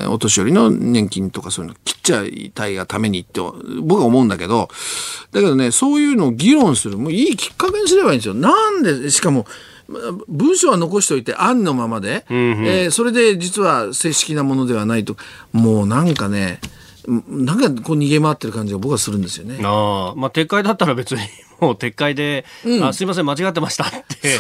[0.10, 3.42] お年寄りの年金とかそういうの切っちゃいたいがためにって
[3.82, 4.70] 僕は思うんだけど、
[5.32, 8.34] だけどね、そういうのを議論する、もういいきっかけにすればいいんですよ。
[8.34, 9.46] なんで、しかも、
[10.28, 15.18] 文章は残しておいて案のままで、うんうん、えー、それで実は正式なものではないと、
[15.52, 16.60] もうなんかね、
[17.08, 19.60] なんかこう逃げ回ってる感じが僕はするんですよね。
[19.64, 21.22] ああ、まあ撤回だったら別に
[21.60, 24.40] もう撤回で、うん、あすいません間違ってましたって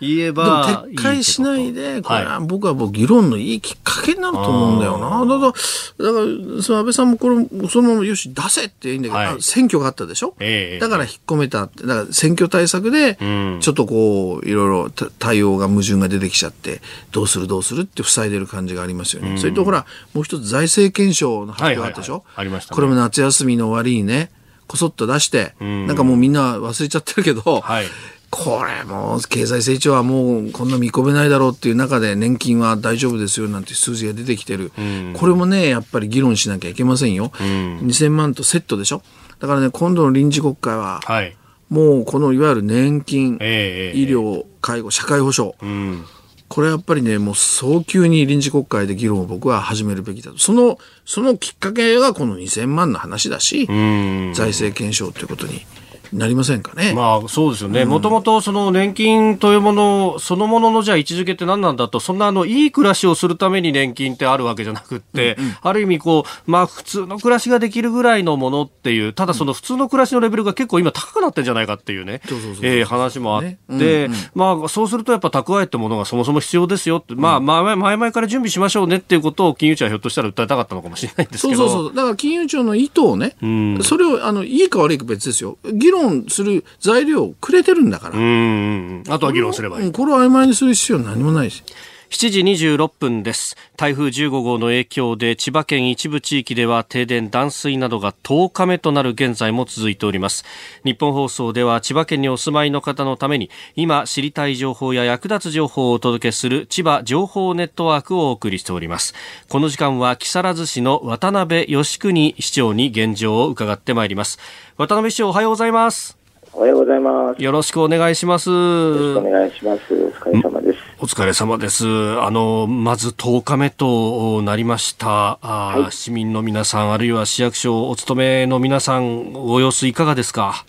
[0.00, 5.20] 言えば撤回しないで、これは僕はもう議論のいいきっかけになると思うんだよな。
[5.26, 5.56] だか
[5.98, 13.16] ら、だからその安倍さんもこれ、そのままよし、出せっていいんだけど、はい、選挙があったでしょ、えー、だから引っ込めたって、だから選挙対策で、
[13.60, 16.80] ちょっとこう、いろいろ対応が矛盾が出てきちゃって、
[17.12, 19.36] どうするどうするって塞いでる感じがありますよね。
[19.38, 19.84] それとほら、
[20.14, 24.30] もう一つ財政検証の発表があったでしょ、はいはいはい、ありました、ね、これも夏休みの終わりにね、
[24.66, 27.86] こそっと出して、なんかもうみんな忘れちゃってるけど、はい
[28.30, 39.02] これもう経済成長はもうこんな見込めないだろうっていう中で年金は大丈夫ですよなんて数字が出てきてる、うん、これもねやっぱり議論しなきゃいけませんよ、うん、2000万とセットでしょ？
[39.40, 41.36] だからね今度の臨時国会は、はい、
[41.68, 46.04] もうこのいわゆる年金、えー、医療介護社会保障、うん。
[46.48, 50.38] これやっぱりね、もう早急に臨時国会で議論を僕は始めるべきだと。
[50.38, 55.64] その、そのきっかけがこの2000万の話だし、財政検証ということに
[56.12, 56.92] なりませんかね。
[56.94, 57.84] まあそうですよね。
[57.84, 72.20] もともとその年金というものそのもののじゃあ位置づけって何なんだと、そんなあのいい暮らしをするために年金ってあるわけじゃなくって、うんうん、ある意味こう、まあ普通の暮らしができるぐらいのものっていう、ただその普通の暮らしのレベルが結構今高くなってんじゃないかっていうね、
[72.62, 81.58] え話もあって、うんうん、まあそうするとやっぱ蓄えってものがそもそも必要ですよって、まあ前々から準備しましょうねっていうことを金融庁はひょっとしたら訴えたかったのかもしれないんですけど。
[81.58, 81.94] そうそうそう。
[81.94, 85.58] だから金融庁の意図をね、うん、それをあのいいか悪いか別ですよ。
[85.72, 88.18] 議論する材料をくれてるんだから。
[88.18, 89.92] うんあとは議論すればいい。
[89.92, 91.62] これを曖昧にする必要は何もないし。
[92.10, 93.56] 7時26分です。
[93.76, 100.44] 台風15号の影響で千葉県一部地域では停電、断水などが10日目となる現在も続いております。
[100.84, 109.14] 日本放送では千葉県にお住まいの方のために今知りたい情報や役立つ情報をお届けする千葉情報ネットワークをお送りしております。
[109.48, 114.40] この時間は木更津市の渡辺義国市長に現状を伺ってまいります。
[114.76, 116.18] 渡辺市長おはようございます。
[116.52, 117.40] おはようございます。
[117.40, 118.50] よろしくお願いします。
[118.50, 119.94] よろしくお願いします。
[119.94, 120.69] お疲れ様です。
[121.02, 121.86] お疲れ様です。
[122.20, 125.38] あの、まず10日目となりました。
[125.40, 130.66] あはい、市民の皆さん、あるいは市役所お勤めの皆さん、ご様子いかがですか？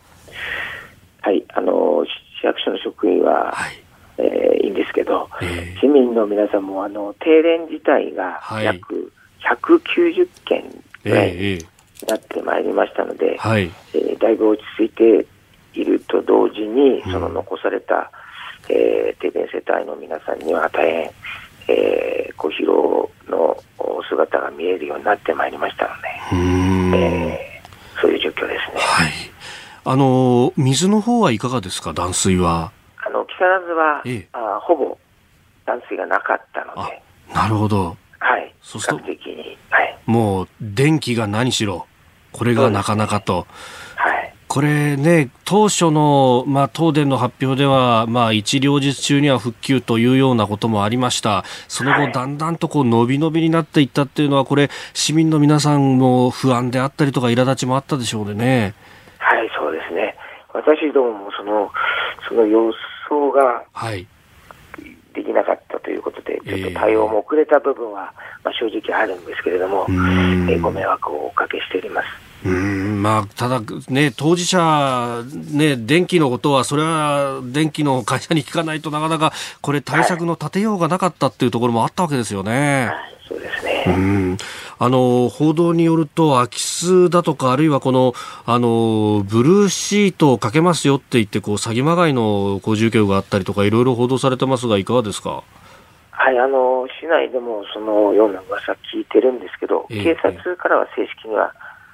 [1.19, 2.05] はい、あの、
[2.41, 3.83] 市役所の職くには、はい、
[4.19, 9.11] えー、いいんですけど、えー、市民の皆さんもあの停電自体が約
[9.43, 10.63] 190件
[11.03, 11.65] ぐらいに
[12.07, 15.27] なってまいりましたので、はい、えー、だいぶ落ち着いて
[15.73, 18.01] いると同時に、その残された、うん、
[18.71, 21.11] えー、停電世帯の皆さんには大変、
[21.67, 23.57] えー、ご疲労の
[24.09, 25.87] 姿が見えるようになってまいりました
[26.31, 26.41] の
[26.91, 28.79] で、えー、そういう状況ですね。
[28.79, 29.11] はい。
[29.83, 32.71] あの、水の方はいかがですか、断水は。
[33.05, 34.97] あの、木更津は、ええ、あほぼ
[35.65, 37.01] 断水がなかったので。
[37.33, 37.97] なるほど。
[38.19, 38.53] はい。
[38.61, 39.97] そうすると、はい。
[40.05, 41.87] もう、電気が何しろ、
[42.31, 43.47] これがなかなかと。
[44.53, 51.45] これね、当初の、まあ、東電の発表では、まあ、一両日中には復旧というようなこともありました。
[51.69, 58.73] その後、だんだんとこう、伸び伸びになっていったっていうのは、これ、市民の皆さんも不安であったりとか、苛立ちもあったでしょうね。
[59.19, 60.17] はい、そうですね。
[60.51, 61.71] 私どもも、その、
[62.27, 62.73] その予
[63.07, 64.05] 想が、はい。
[65.13, 68.11] できなかったということで、ちょっと対応も遅れた部分は、
[68.43, 72.30] まあ、正直あるんですけれども、えー、ご迷惑をおかけしております。
[72.43, 82.87] うんまあ、ただ、ね、当事者、ね、電気のことは、それは電気の会社に聞かないとなかなか、これ対策の立てようがなかったっていうところもあったわけですよね。
[82.87, 83.83] はい、そうですね。
[83.85, 84.37] うん。
[84.79, 88.13] あの、報道によると、空き巣だとか、あるいはこの、
[88.47, 95.43] あの、ブルーシートをかけますよって言って、こう、詐欺まがいの、こう、住居があったりとか、いろいろ報道されてますが、いかがですか？
[96.09, 101.53] はい、あの、市内でもそのような噂聞いてるんですけど、えー、警察からは正式には、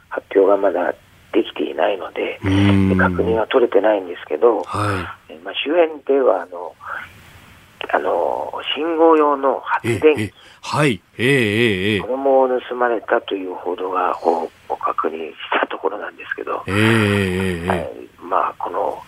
[0.09, 0.93] 発表がまだ
[1.33, 6.75] できていないので、確認は取れてないんですけど、はい、まあ、周辺ではあの
[7.89, 17.89] あの信号用の発電機、はい、えー、えー、これも盗まれたという報道がを確認したところなんですけど、えー、はい、
[18.21, 19.01] まあ、この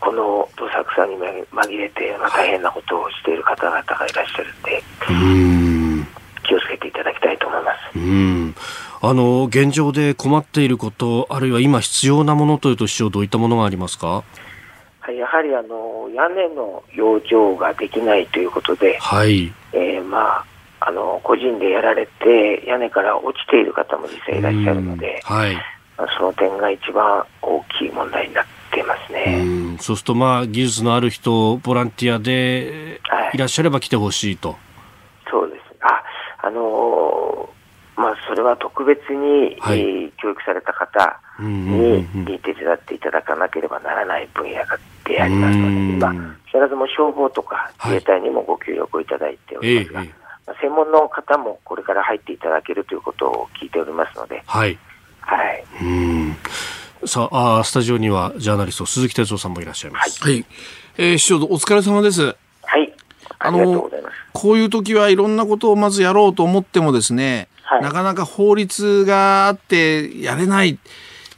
[0.00, 6.06] このどさくさに紛れて、まあ、大変なことをしている方々がいらっしゃるんで、ん。
[6.42, 7.98] 気をつけていただきたいと思います。
[7.98, 8.54] うん
[9.04, 14.22] あの現状で困っていること、あるいは今必要なものというと、市長、どういったものがありますか？
[15.00, 20.46] はい、やはりあの屋根の養生ができないということで、はい、えー、まあ
[20.78, 25.56] あの個人でやられて屋根から落ちている方も実際いらっしゃるので、はい、
[26.16, 29.76] その点が一番大きい問題になっていますね。
[29.80, 33.00] そうするとまあ技術のある人ボランティアで
[33.34, 34.54] いらっしゃれば来てほしいと。
[35.28, 35.62] そうです。
[35.80, 36.04] あ、
[36.46, 37.21] あのー
[37.96, 42.06] まあ、それは特別に、はい、えー、教育された方に
[42.42, 44.56] 手伝っていただかなければならない分野
[45.04, 50.08] でありますので、今、木更津も消防とか自衛隊にもご協力をいただいておりますが、はい、
[50.46, 54.78] まあ、専門の方もこれから入っていただけるということを聞いておりますので、はい。
[55.20, 55.64] はい。
[55.82, 56.36] うん
[57.04, 60.22] さああ、スタジオにはジャーナリスト、鈴木哲夫さんもいらっしゃいます。
[60.22, 60.44] はい。
[60.96, 62.22] えー、市長、お疲れ様です。
[62.62, 62.94] はい。
[63.40, 64.14] ありがとうございます。
[64.32, 70.78] こういう時はいろんなことをまずやろうと思ってもですね、はい、なかなか法律があってやれない。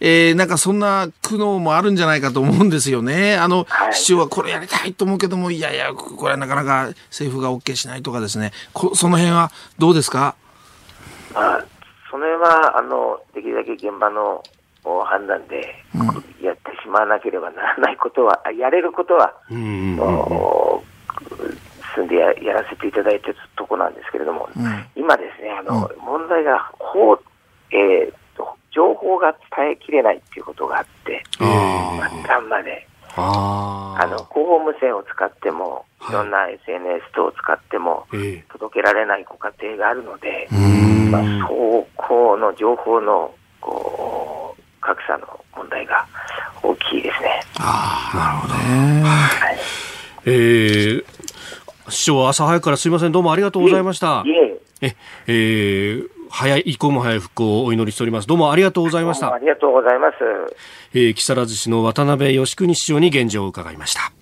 [0.01, 3.37] えー、なんかそんな苦悩もあるんじゃないかと思うんですよね。
[3.37, 8.53] あの、はい、市長はこれやりたいと思うけども、いやいや、これはなかなか政府が OK しないとかですね。
[8.75, 10.35] こその辺はどうですか？
[11.33, 11.65] まあ、
[12.11, 14.43] その辺は、あの、できるだけ現場の
[15.05, 15.85] 判断で
[16.43, 19.99] やってしまわなければならないことは、やれることは、うんうんうん
[22.07, 27.19] でややらせていただいているところなんですけれども、うん、今ですね、あの、うん、問題が法、
[27.71, 32.87] えーと、情報が伝えきれないっていうことがあって、末端まで。
[33.17, 36.13] あの広報無線を使っても、い。
[36.13, 38.07] ろんな SNS 等を使っても、
[38.53, 40.49] 届けられないご家庭があるので、
[41.11, 41.55] まあ、走
[41.97, 46.07] 行の情報のこう格差の問題が
[46.63, 47.41] 大きいですね。
[47.59, 48.55] ああ、なるほど。
[48.55, 49.03] ね。
[49.05, 49.59] はい、
[50.27, 51.05] えー、
[51.89, 54.25] 市長、朝早くからすみません、どうもありがとうございました。
[54.81, 58.29] え、えー、早い、一刻も早い復興をお祈りしております。
[58.29, 59.33] どうもありがとうございました。
[59.33, 60.17] ありがとうございます。
[60.95, 64.13] えー、木更津市の渡辺義邦市長に現状を伺いました。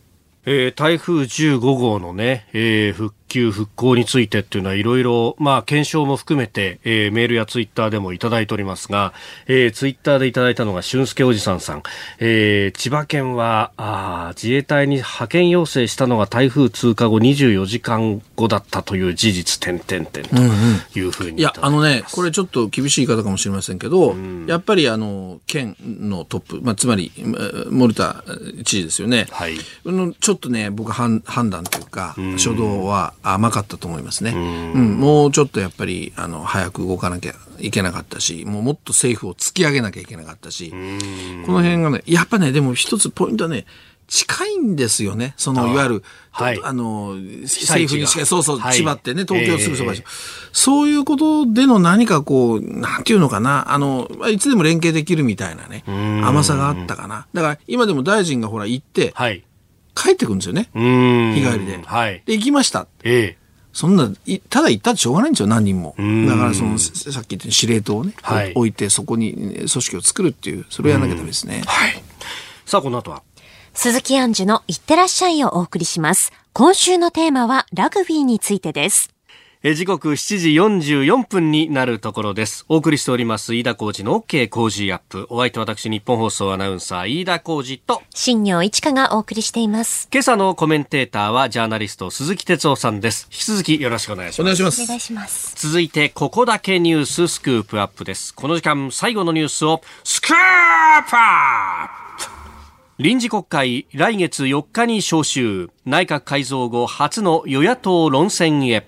[0.44, 9.14] えー、台風15号のね、えー、復旧復興についてっていうのはいろいろ、まあ、検証も含めて、えー、メールやツイッターでもいただいておりますが、
[9.46, 11.82] えー、ツイッターでいただいたのが俊介おじさんさん、
[12.18, 20.36] えー、千葉県はあ自衛隊に派遣要請したのが台風通過後24時間後だったという事実点々点と
[20.98, 27.12] いうふうに、いやあのねこれちょっと厳しい言い方かもしれませんけど、うん、やっぱりあの県のトップ、まあ、つまり
[27.70, 28.24] 森田
[28.64, 34.32] 知事ですよね、はい、ちょっとね僕判判断というか、初動は甘かったと思いますね。
[34.32, 43.66] うん、もうちょっとやっぱり、あの、早く動かなきゃいけなかったし、もうもっと政府を突き上げなきゃいけなかったし、この辺がね、やっぱね、でも一つポイントはね、
[44.08, 45.32] 近いんですよね。
[45.38, 46.02] その、いわゆる、
[46.32, 50.04] はい、あの、政府にしか、そうそう、はい、縛ってね、東京すぐそばに、えー、
[50.52, 55.82] そういうことでの何かこう、なんていうのかな、あの、いつでも連携できるみたいなね、
[56.22, 57.26] 甘さがあったかな。
[57.32, 59.42] だから今でも大臣がほら行って、はい、
[59.94, 60.68] 帰ってくるんですよね。
[60.74, 61.80] 日帰りで。
[61.84, 62.86] はい、で、行きました。
[63.04, 63.42] えー
[63.74, 64.12] そんな、
[64.50, 65.94] ただ行ったってしょうがないんですよ、何人も。
[65.96, 71.62] だからその、さっき言った司令塔をね、はい、置いてそこに組織を作るっていう、それをやらなきゃダメですね。
[71.64, 72.02] はい。
[72.66, 73.22] さあ、この後は？
[73.72, 76.32] 鈴木杏樹のいってらっしゃいをお送りします。
[76.52, 79.11] 今週のテーマはラグビーについてです。
[79.64, 80.48] え時刻7時
[81.04, 82.64] 44分になるところです。
[82.68, 85.28] お送りしております、飯田浩二の OK 工事アップ。
[85.30, 90.08] お相手私、日本放送アナウンサー、飯田浩二と、新業一華がお送りしています。
[90.12, 93.28] 今朝のコメンテーターは、ジャーナリスト、鈴木哲夫さんです。
[93.30, 94.40] 引き続きよろしくお願いします。
[94.40, 94.82] お願いします。
[94.82, 95.54] お願いします。
[95.54, 98.34] 続いて、ここだけニューススクープアップです。
[98.34, 102.02] この時間、最後のニュースを、スクープアップ
[102.98, 108.86] 臨時国会来月4日に召集内閣改造後初の与野党論戦へ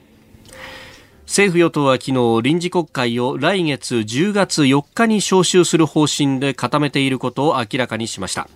[1.26, 8.48] 政府与党は昨日臨時国会を来月10月4日に召集する方針で固めていることを明らかにしました。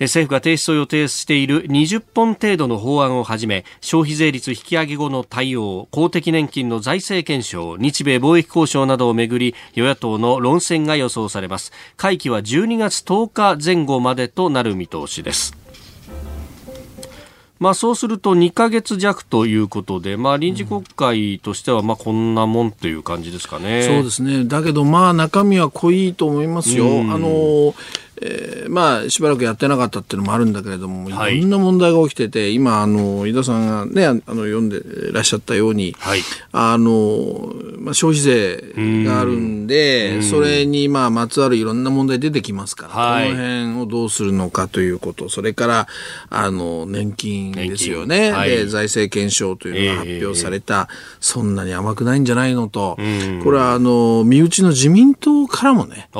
[0.00, 11.70] 政府が提出を予定している20本程度の法案をはじめ消費税率引き上げ後の対応公的年金の財政検証日米貿易交渉などをめぐり与野党の論戦が予想されます。
[11.98, 15.59] 会期は12月10日前後までとなる見通しです。
[17.60, 23.82] まあ、そうすると2か月弱ということで、まあ、臨時国会としてはまあこんなもんという感じですかね。
[23.82, 24.46] そうですね。
[24.46, 26.86] だけど、まあ、中身は濃いと思いますよ。
[26.86, 27.74] あの、
[28.22, 34.80] えー、まあ、しばらくやってなかったっていうのもあるんだけれども、はい、いろんな問題が起きてて、今、あの、井田さんがね、あの、読んで
[35.12, 36.20] らっしゃったように、はい、
[36.52, 40.22] あの、まあ、消費税があるんで、ん。
[40.22, 45.88] それに、まあ、まつわるいろんな問題出てきますから、はい、この辺をどうするのかということ、それから、
[46.28, 48.32] あの、年金ですよね。
[48.32, 52.98] はい、で、財政検証というのが発表された、えー、そんなに甘くないんじゃないのと、
[53.42, 56.18] これは、あの、身内の自民党からもね、あ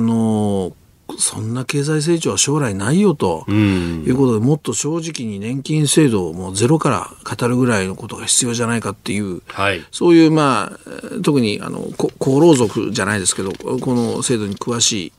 [0.00, 0.72] の、
[1.18, 11.86] そんな経済成長は将来ないよと、いうことで、もっと正直に年金制度をもうゼロから語るぐらいのことが必要じゃないかっていう、はい、そういう、まあ、特にあの
[12.20, 15.12] 厚労族じゃないですけど、この制度に詳しい、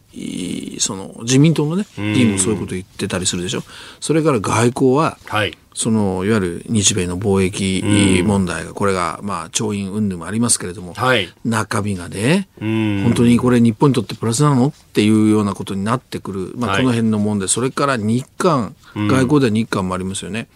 [0.79, 3.63] その自民党のね、議員もそういうこと言ってたりするでしょ。
[3.99, 5.57] それから外交は、はい。
[5.73, 20.47] そのいわゆる日米の貿易問題が、これが、まあ、調印云々もありますけれども、はい、中身がね、本当にこれ、日本にとってプラスなのっていうようなことになってくる、まあ、この辺の問題、それから日韓、外交では日韓もありますよね。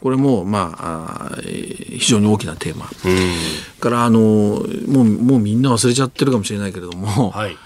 [0.00, 2.88] これも、まあ、非常に大きなテーマ。
[3.80, 7.56] からあのもうもうみんな忘れちゃってるかもしれないけれども、はい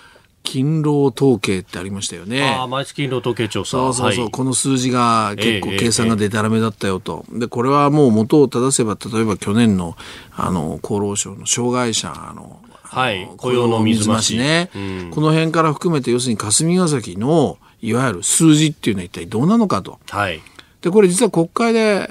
[0.44, 2.44] 勤労統計ってありましたよね。
[2.44, 3.70] あ毎月勤労統計調査。
[3.70, 7.24] そうそうそう、はい、この数字が結構計算がでたらめだったよと。
[7.32, 9.96] で、これはもう元を正せば、例えば去年の、
[10.36, 19.98] あの、厚労省の障害者の、はい、雇用の水増しね、うん、この辺から含めて、要するに霞が関の、いわゆる数字っていうのは一体どうなのかと。
[20.08, 20.40] はい。
[20.82, 22.08] で、これ実は国会で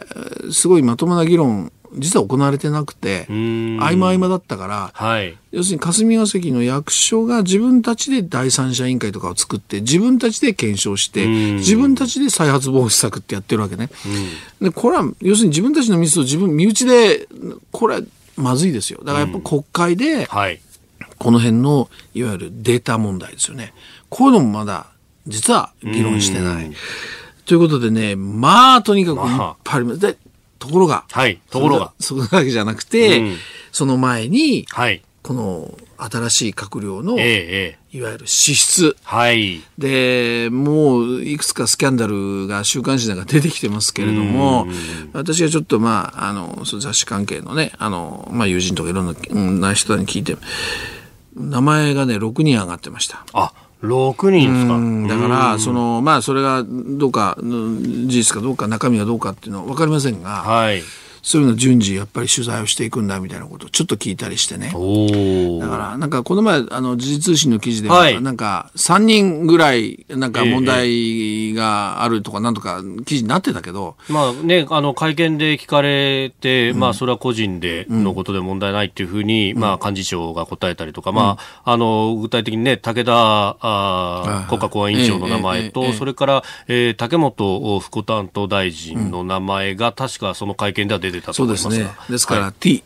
[0.51, 13.89] すごいまともな議論実は行われてなくて、合間合間だったから、はい、要するに霞が関の役所が自分たちで第三者委員会とかを作って、自分たちで検証して、自分たちで再発防止策ってやってるわけね。
[14.61, 17.27] で、これは、要するに自分たちのミスを自分、身内で、
[17.71, 18.01] これは
[18.35, 18.99] まずいですよ。
[19.03, 20.27] だからやっぱ国会で、
[21.19, 23.73] この辺の、いわゆるデータ問題ですよね。
[24.09, 24.87] こういうのもまだ、
[25.27, 26.71] 実は議論してない。
[27.45, 29.99] ということでね、まあ、とにかくいっぱいあります。
[29.99, 30.17] で
[30.63, 31.91] ところが、はい、ところが。
[31.99, 33.35] そこだけじゃなくて、うん、
[33.73, 38.95] その前に、はい、この新しい閣僚の、ええ、いわゆる資質。
[39.03, 39.61] はい。
[39.77, 44.67] で、もういくつかスキャンダルが週刊誌なんか出てきてますけれども、
[45.11, 50.37] 私はちょっとまあ、あの、雑誌関係のね、あの、まあ友人とかいろんな人に聞いて、
[51.35, 53.25] 名前がね、6人上がってました。
[53.33, 53.51] あ、
[53.83, 55.21] 6人ですか？
[55.21, 60.81] だから、その、まあ、それがどうか、事実かどうか、中身がどうかっていうのは分かりませんが、はい。
[61.23, 64.67] そういうの順次やっぱり取材をしていくんだみたいなことをちょっと聞いたりしてね。
[64.67, 73.95] だからなんかこの前あの時事通信の記事では、なんか3人ぐらいなんか問題があるとかなんとか記事になってたけど。
[74.01, 83.13] ええ、まあね、あの会見で聞かれて、うん、まあそれは個人でのことで問題ないっていうふうに、うん、まあ幹事長が答えたりとか、うん、まああの具体的にね、武田
[83.59, 91.95] あ国家公安委員長の名前と、それから、えー、竹本副担当大臣の名前が確かその会見では出てたと思いますそうですね。
[92.09, 92.83] ですから、はい、T、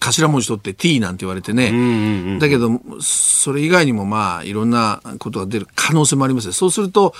[0.00, 2.38] 頭文字取って T なんて言われてね。
[2.38, 7.14] だけど、それ以外にもまあ、いろんなことが出る可能性もありますそうすると、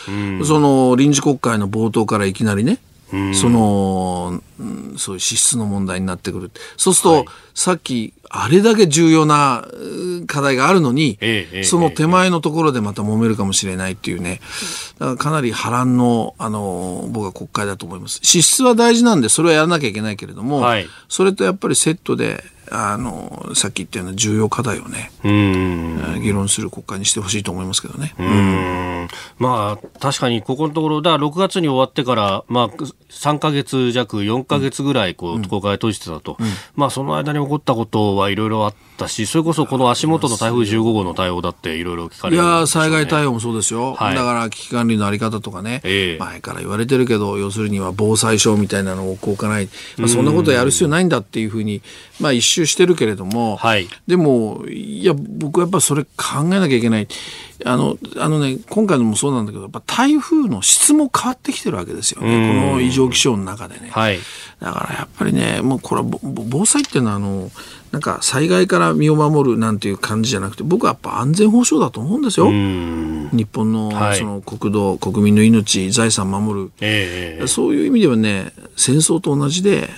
[0.45, 2.79] その臨時国会の冒頭からいきなりね、
[3.35, 4.43] その、
[4.97, 6.51] そういう支出の問題になってくる。
[6.77, 9.67] そうすると、はい、さっき、あれだけ重要な
[10.29, 14.41] 課題があるのに、ええ、その手前のところでまた揉めるかもしれないっていうね、
[14.99, 18.21] だからかなり波乱の、あの、僕は国会だと思います。
[18.23, 25.11] 支出は大事なんで、それはやらなきゃいけないけれども、はい、それとやっぱりセットで、あの、さっき言ったような重要課題をね、
[26.21, 28.15] 議論する国会にしてほしいと思いますけどね。
[28.19, 29.09] うん
[29.39, 36.37] まあ、確かにここのところ、だから6月に終わってから、まあ、3か月弱、4か月ぐらい、こう、国会閉じてたと。
[36.77, 43.95] まあ、その間に起こったことはいろいろあったし、それこそこの足元の台風15号の対応だっていろいろ聞かれる、ね、いや災害対応もそうですよ。
[43.95, 49.69] はい、だから危機管理のあり方とかね、えー、前から言われてるけど、要するには防災省みたいなのを置かない。
[49.97, 51.83] まあ、そんなことやる必要ないんだっていうふうに、
[52.21, 57.09] まあ、一周してるけれども、はい、でも、いや、僕はやっぱそれ考えなきゃいけない。
[57.65, 62.63] あの、あのね、今回のもそうなんだけど、やっぱ台風の質も変わってきてるわけですよね。
[62.71, 63.91] この異常気象の中でね。
[63.91, 64.19] はい、
[64.61, 67.51] だからやっぱりね、もうこれは防災っていうのは、あの、
[67.93, 72.47] なんか災害から身を守るなんていう感じじゃなくて、僕はやっぱ安全保障だと思うんですよ。
[72.47, 79.91] 日本のその国土、はい、国民の命、財産守る、えー、そういう意味ではね、戦争と同じで、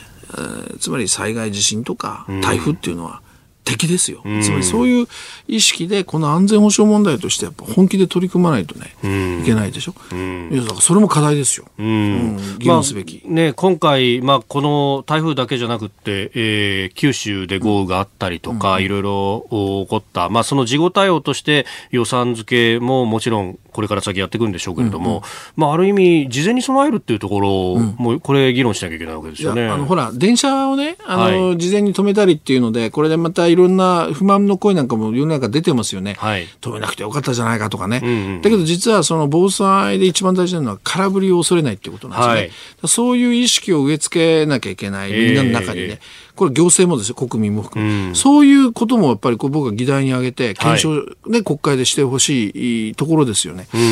[0.81, 3.21] つまり災害地震とか台風っていうのは、
[3.65, 5.07] 敵ですよ、つまりそういう
[5.47, 8.95] 意識でこの安全保障問題としてやっぱ本気で取り組まないとね、
[9.43, 12.59] いけないでしょ、うだからそれも課題ですよ、うん。
[12.59, 25.23] 議論すべき、まあ、ね、今回、まあ、この台風だけじゃなくて、えー、九州で豪雨があったりとか、いろいろ起こった、まあ、その事後対応として予算付けももちろんこれから先やっていくんでしょうけれども、
[25.57, 29.69] まあ、ある意味、事前に備えるっていうところも、これ、議論しなきゃいけないわけですよね。
[29.69, 36.15] あのほら、電車をね、あの、はい、事前に止めたりっていうので、これでまたいろんな不満の声なんかも世の中出てますよね。
[36.19, 38.01] はい、止めなくてよかったじゃないかとかね。
[38.03, 42.35] うんうん、だけど実はその防災で一番大事なのは空振りを恐れないっていうことなんですね。
[42.35, 42.51] はい、
[42.89, 45.87] そういう意識を植え付けなきゃいけない、みんなの中にね。
[45.89, 45.99] えー
[46.35, 53.69] これ行政もですよ、国民も含め、うん、そういうこともやっぱりこう僕は議題に挙げて、検証ね、はい、国会でしてほしいところですよね。
[53.75, 53.83] うん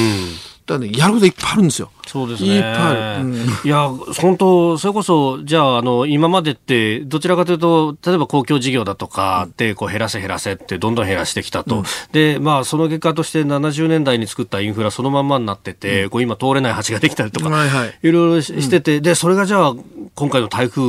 [0.70, 1.90] だね、やることいっぱいあるんですよ。
[2.06, 2.56] そうですね。
[2.56, 3.24] いっぱいある。
[3.24, 3.88] うん、いや、
[4.20, 11.78] 本当、それこそ、じゃあ、あの、今までって、どちらかというと、例えば公共事業だとかで、こう、減らせ減らせって、どんどん減らしてきたと。
[11.78, 19.74] うん、で、まあ、その結果として70年代に作ったインフラそのまんまになってて、うん、こう、今通れない橋ができたりとか、はいはい、いろいろしてて、で、それがじゃあ、
[20.14, 20.82] 今回の台風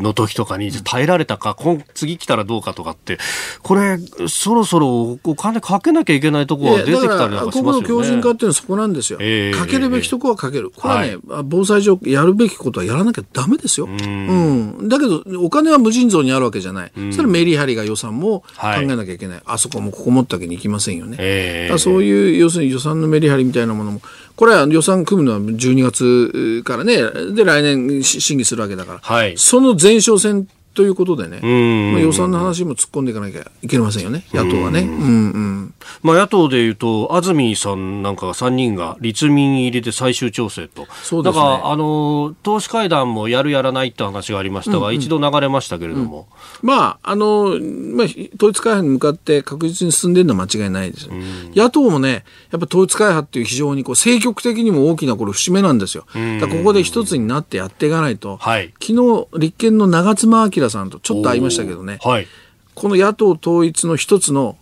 [0.00, 3.18] の時とかに耐えられたか、今次来たらどうかとかって、
[3.62, 3.98] これ、
[4.28, 7.52] そろそろお金かけなきゃいけないところが出てきたりなんかしますよね。
[7.52, 9.18] ここの強靭化っていうのはそこなんですよ。
[9.20, 10.70] えー、かけるべきとこはかける。
[10.70, 13.86] これはね、はい、防災上やるべきことはやらなきゃだめですよ。
[13.86, 16.92] うん,、だけど、お金は無尽蔵にあるわけじゃない。
[17.12, 19.36] それメリハリが予算も考えなきゃいけない。
[19.38, 21.16] はい、あそこもここもったわけにいきませんよね。
[21.18, 24.00] えー、そういう、要するに予算のメリハリみたいなものも、
[24.36, 26.96] これは予算組むのは12月からね、
[27.32, 30.46] で来年審議するわけだから、はい、その前哨戦
[30.76, 34.80] ということでね、まあ、予算の話も突っ込んでいかなきゃいけませんよね、野党はね。
[34.80, 35.74] うんうん。
[36.02, 46.28] まあ、野党でいうと、安住さんなんかが3人が立民入れて最終調整と、そうですね、だからあの党首会談もやる、やらないって話がありましたが、うんうん、一度流れましたけれども、
[46.62, 48.06] うん、まああのまあ、
[48.36, 56.04] 統一会派に向かって確実に進んでるのは間違いないです、うん、野党もね、やっぱ統一会派っていう非常にこう政局的にも大きなこれ節目なんですよ。
[56.40, 62.26] だここで一つになってやっていかないと、はい、昨日立憲の長妻昭さんとちょっと会いましたけどね、はい、
[62.74, 64.56] この野党統一の一つの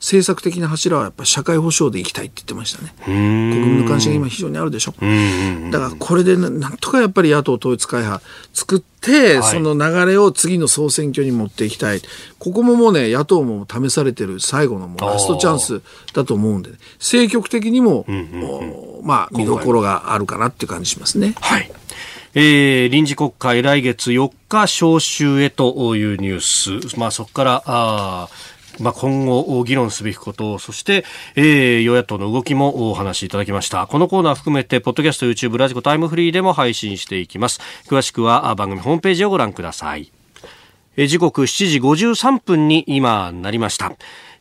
[0.00, 2.94] 政策的な柱はやっぱ社会保障でいきたいって言ってましたね。
[3.04, 4.92] 国民の関心が今非常にあるでしょ。
[4.92, 8.24] だからこれでなんとかやっぱり野党統一会派
[8.54, 12.00] 作って、はい、その流れを次の総選挙に持っていきたい。
[12.38, 15.82] ここももうね、野党も試されてる最後のもうラストチャンス
[16.14, 18.06] だと思うんで、ね、政局的にも、
[19.02, 21.34] まあ見どころがあるかなっていう感じしますね。
[21.42, 21.70] はい。
[22.34, 28.28] えー、臨時国会来月4日召集へというニュース、まあ、そこからあ
[28.78, 31.04] まあ、今後議論すべきことそして、
[31.36, 33.86] えー、与野党の動きもお話しいただきました。
[33.86, 37.60] このコーナー含めてポッドキャスト YouTube ラジコタイムフリーでも配信していきます。
[37.88, 40.10] 詳しくは番組ホームページをご覧ください。
[40.96, 43.92] 時刻7時53分に今なりました。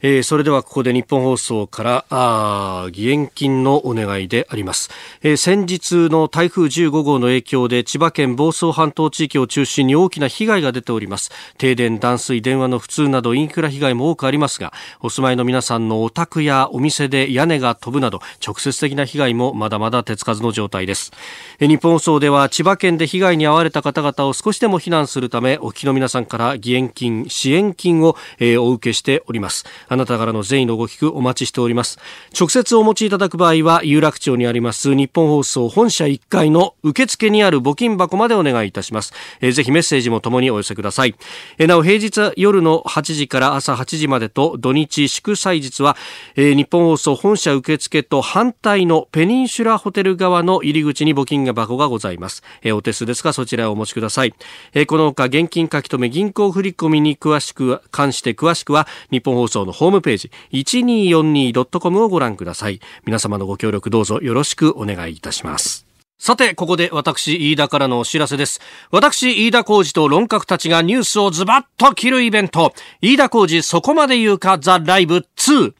[0.01, 4.89] えー、それではここで日本放送からあ義援金のお願いであります、
[5.21, 11.31] えー、先日の台風15号の影響で千葉県房総半島地域を中心に大きな被害が出ております。
[11.57, 21.11] 停電断水電話の不通などインフラ被害も多くありますがお住まいの皆さんのお宅やお店で屋根が飛ぶなど直接的な被害もまだまだ手つかずの状態です、
[21.59, 29.65] えー、日本放送では千葉県で被害に遭われた方々を少しでも避難するためお聞きの皆さんから義援金支援金を、えー、お受けしております。
[29.89, 31.99] あなたからの善意のご寄付お待ちしております。
[32.37, 41.15] 直接お持ちいただく場合は有楽町にあります日本放送本社1階の受付にある募金箱までお願いいたします、えー、ぜひメッセージもともにお寄せください、
[41.57, 45.97] えー、なお平日夜の8時から朝8時までと土日祝祭日は、
[46.35, 54.33] えー、日本放送本社受付と反対のペニンシュラホテル側の入り口に募金箱がございます、えー、お手数ですがそちらをお持ちください、
[54.73, 65.85] えー、この他現金書き留め銀行振込に詳しく関して詳しくは日本放送のホームページ 1242.com をご覧ください皆様のご協力どうぞよろしくお願いいたします
[66.21, 68.59] さて、ここで私、飯田からのお知らせです。
[68.91, 74.57] 私、飯田浩二と論客たちがニュースをズバッと切るイベント、飯田浩二そこまで言うか？
[74.59, 75.73] ザ・ライブ2。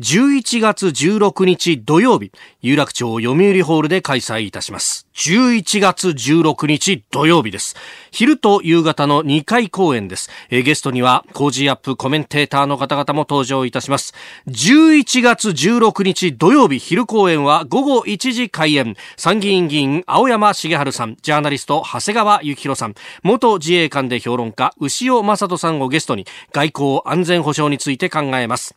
[0.00, 2.32] 11月16日土曜日、
[2.62, 5.06] 有楽町読売ホールで開催いたします。
[5.12, 7.76] 11月16日土曜日です。
[8.10, 10.30] 昼と夕方の2回公演です。
[10.48, 14.14] えゲストには、 Cozy up コメンテーターの方々も登場いたします。
[14.48, 18.96] 11月16日土曜日昼公演は午後1時開演。
[19.18, 28.74] 参議院議員青山繁晴さん、ジャーナリスト長谷川幸洋さん、元自衛官で評論家潮匡人さんをゲストに外交安全保障について考えます。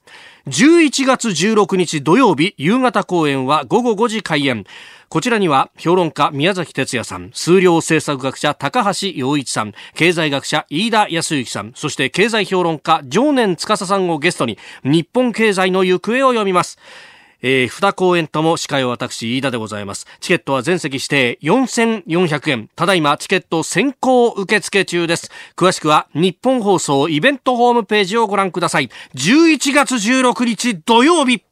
[0.47, 4.65] 11月16日土曜日夕方公演は午後5時開演。
[5.07, 16.77] こちらには評論家宮崎哲也さん、数量政策学者高橋洋一さん、経済学者飯田康之さん、そして経済評論家常年司さんをゲストに日本経済の行方を読みます。
[17.43, 20.07] えー、二公演とも司会は私、飯田でございます。
[20.21, 22.69] チケットは全席指定4400円。
[22.75, 25.29] ただいまチケット先行受付中です。
[25.55, 28.89] 詳しくは日本放送イベントホームページをご覧ください。
[29.15, 31.43] 11月16日土曜日。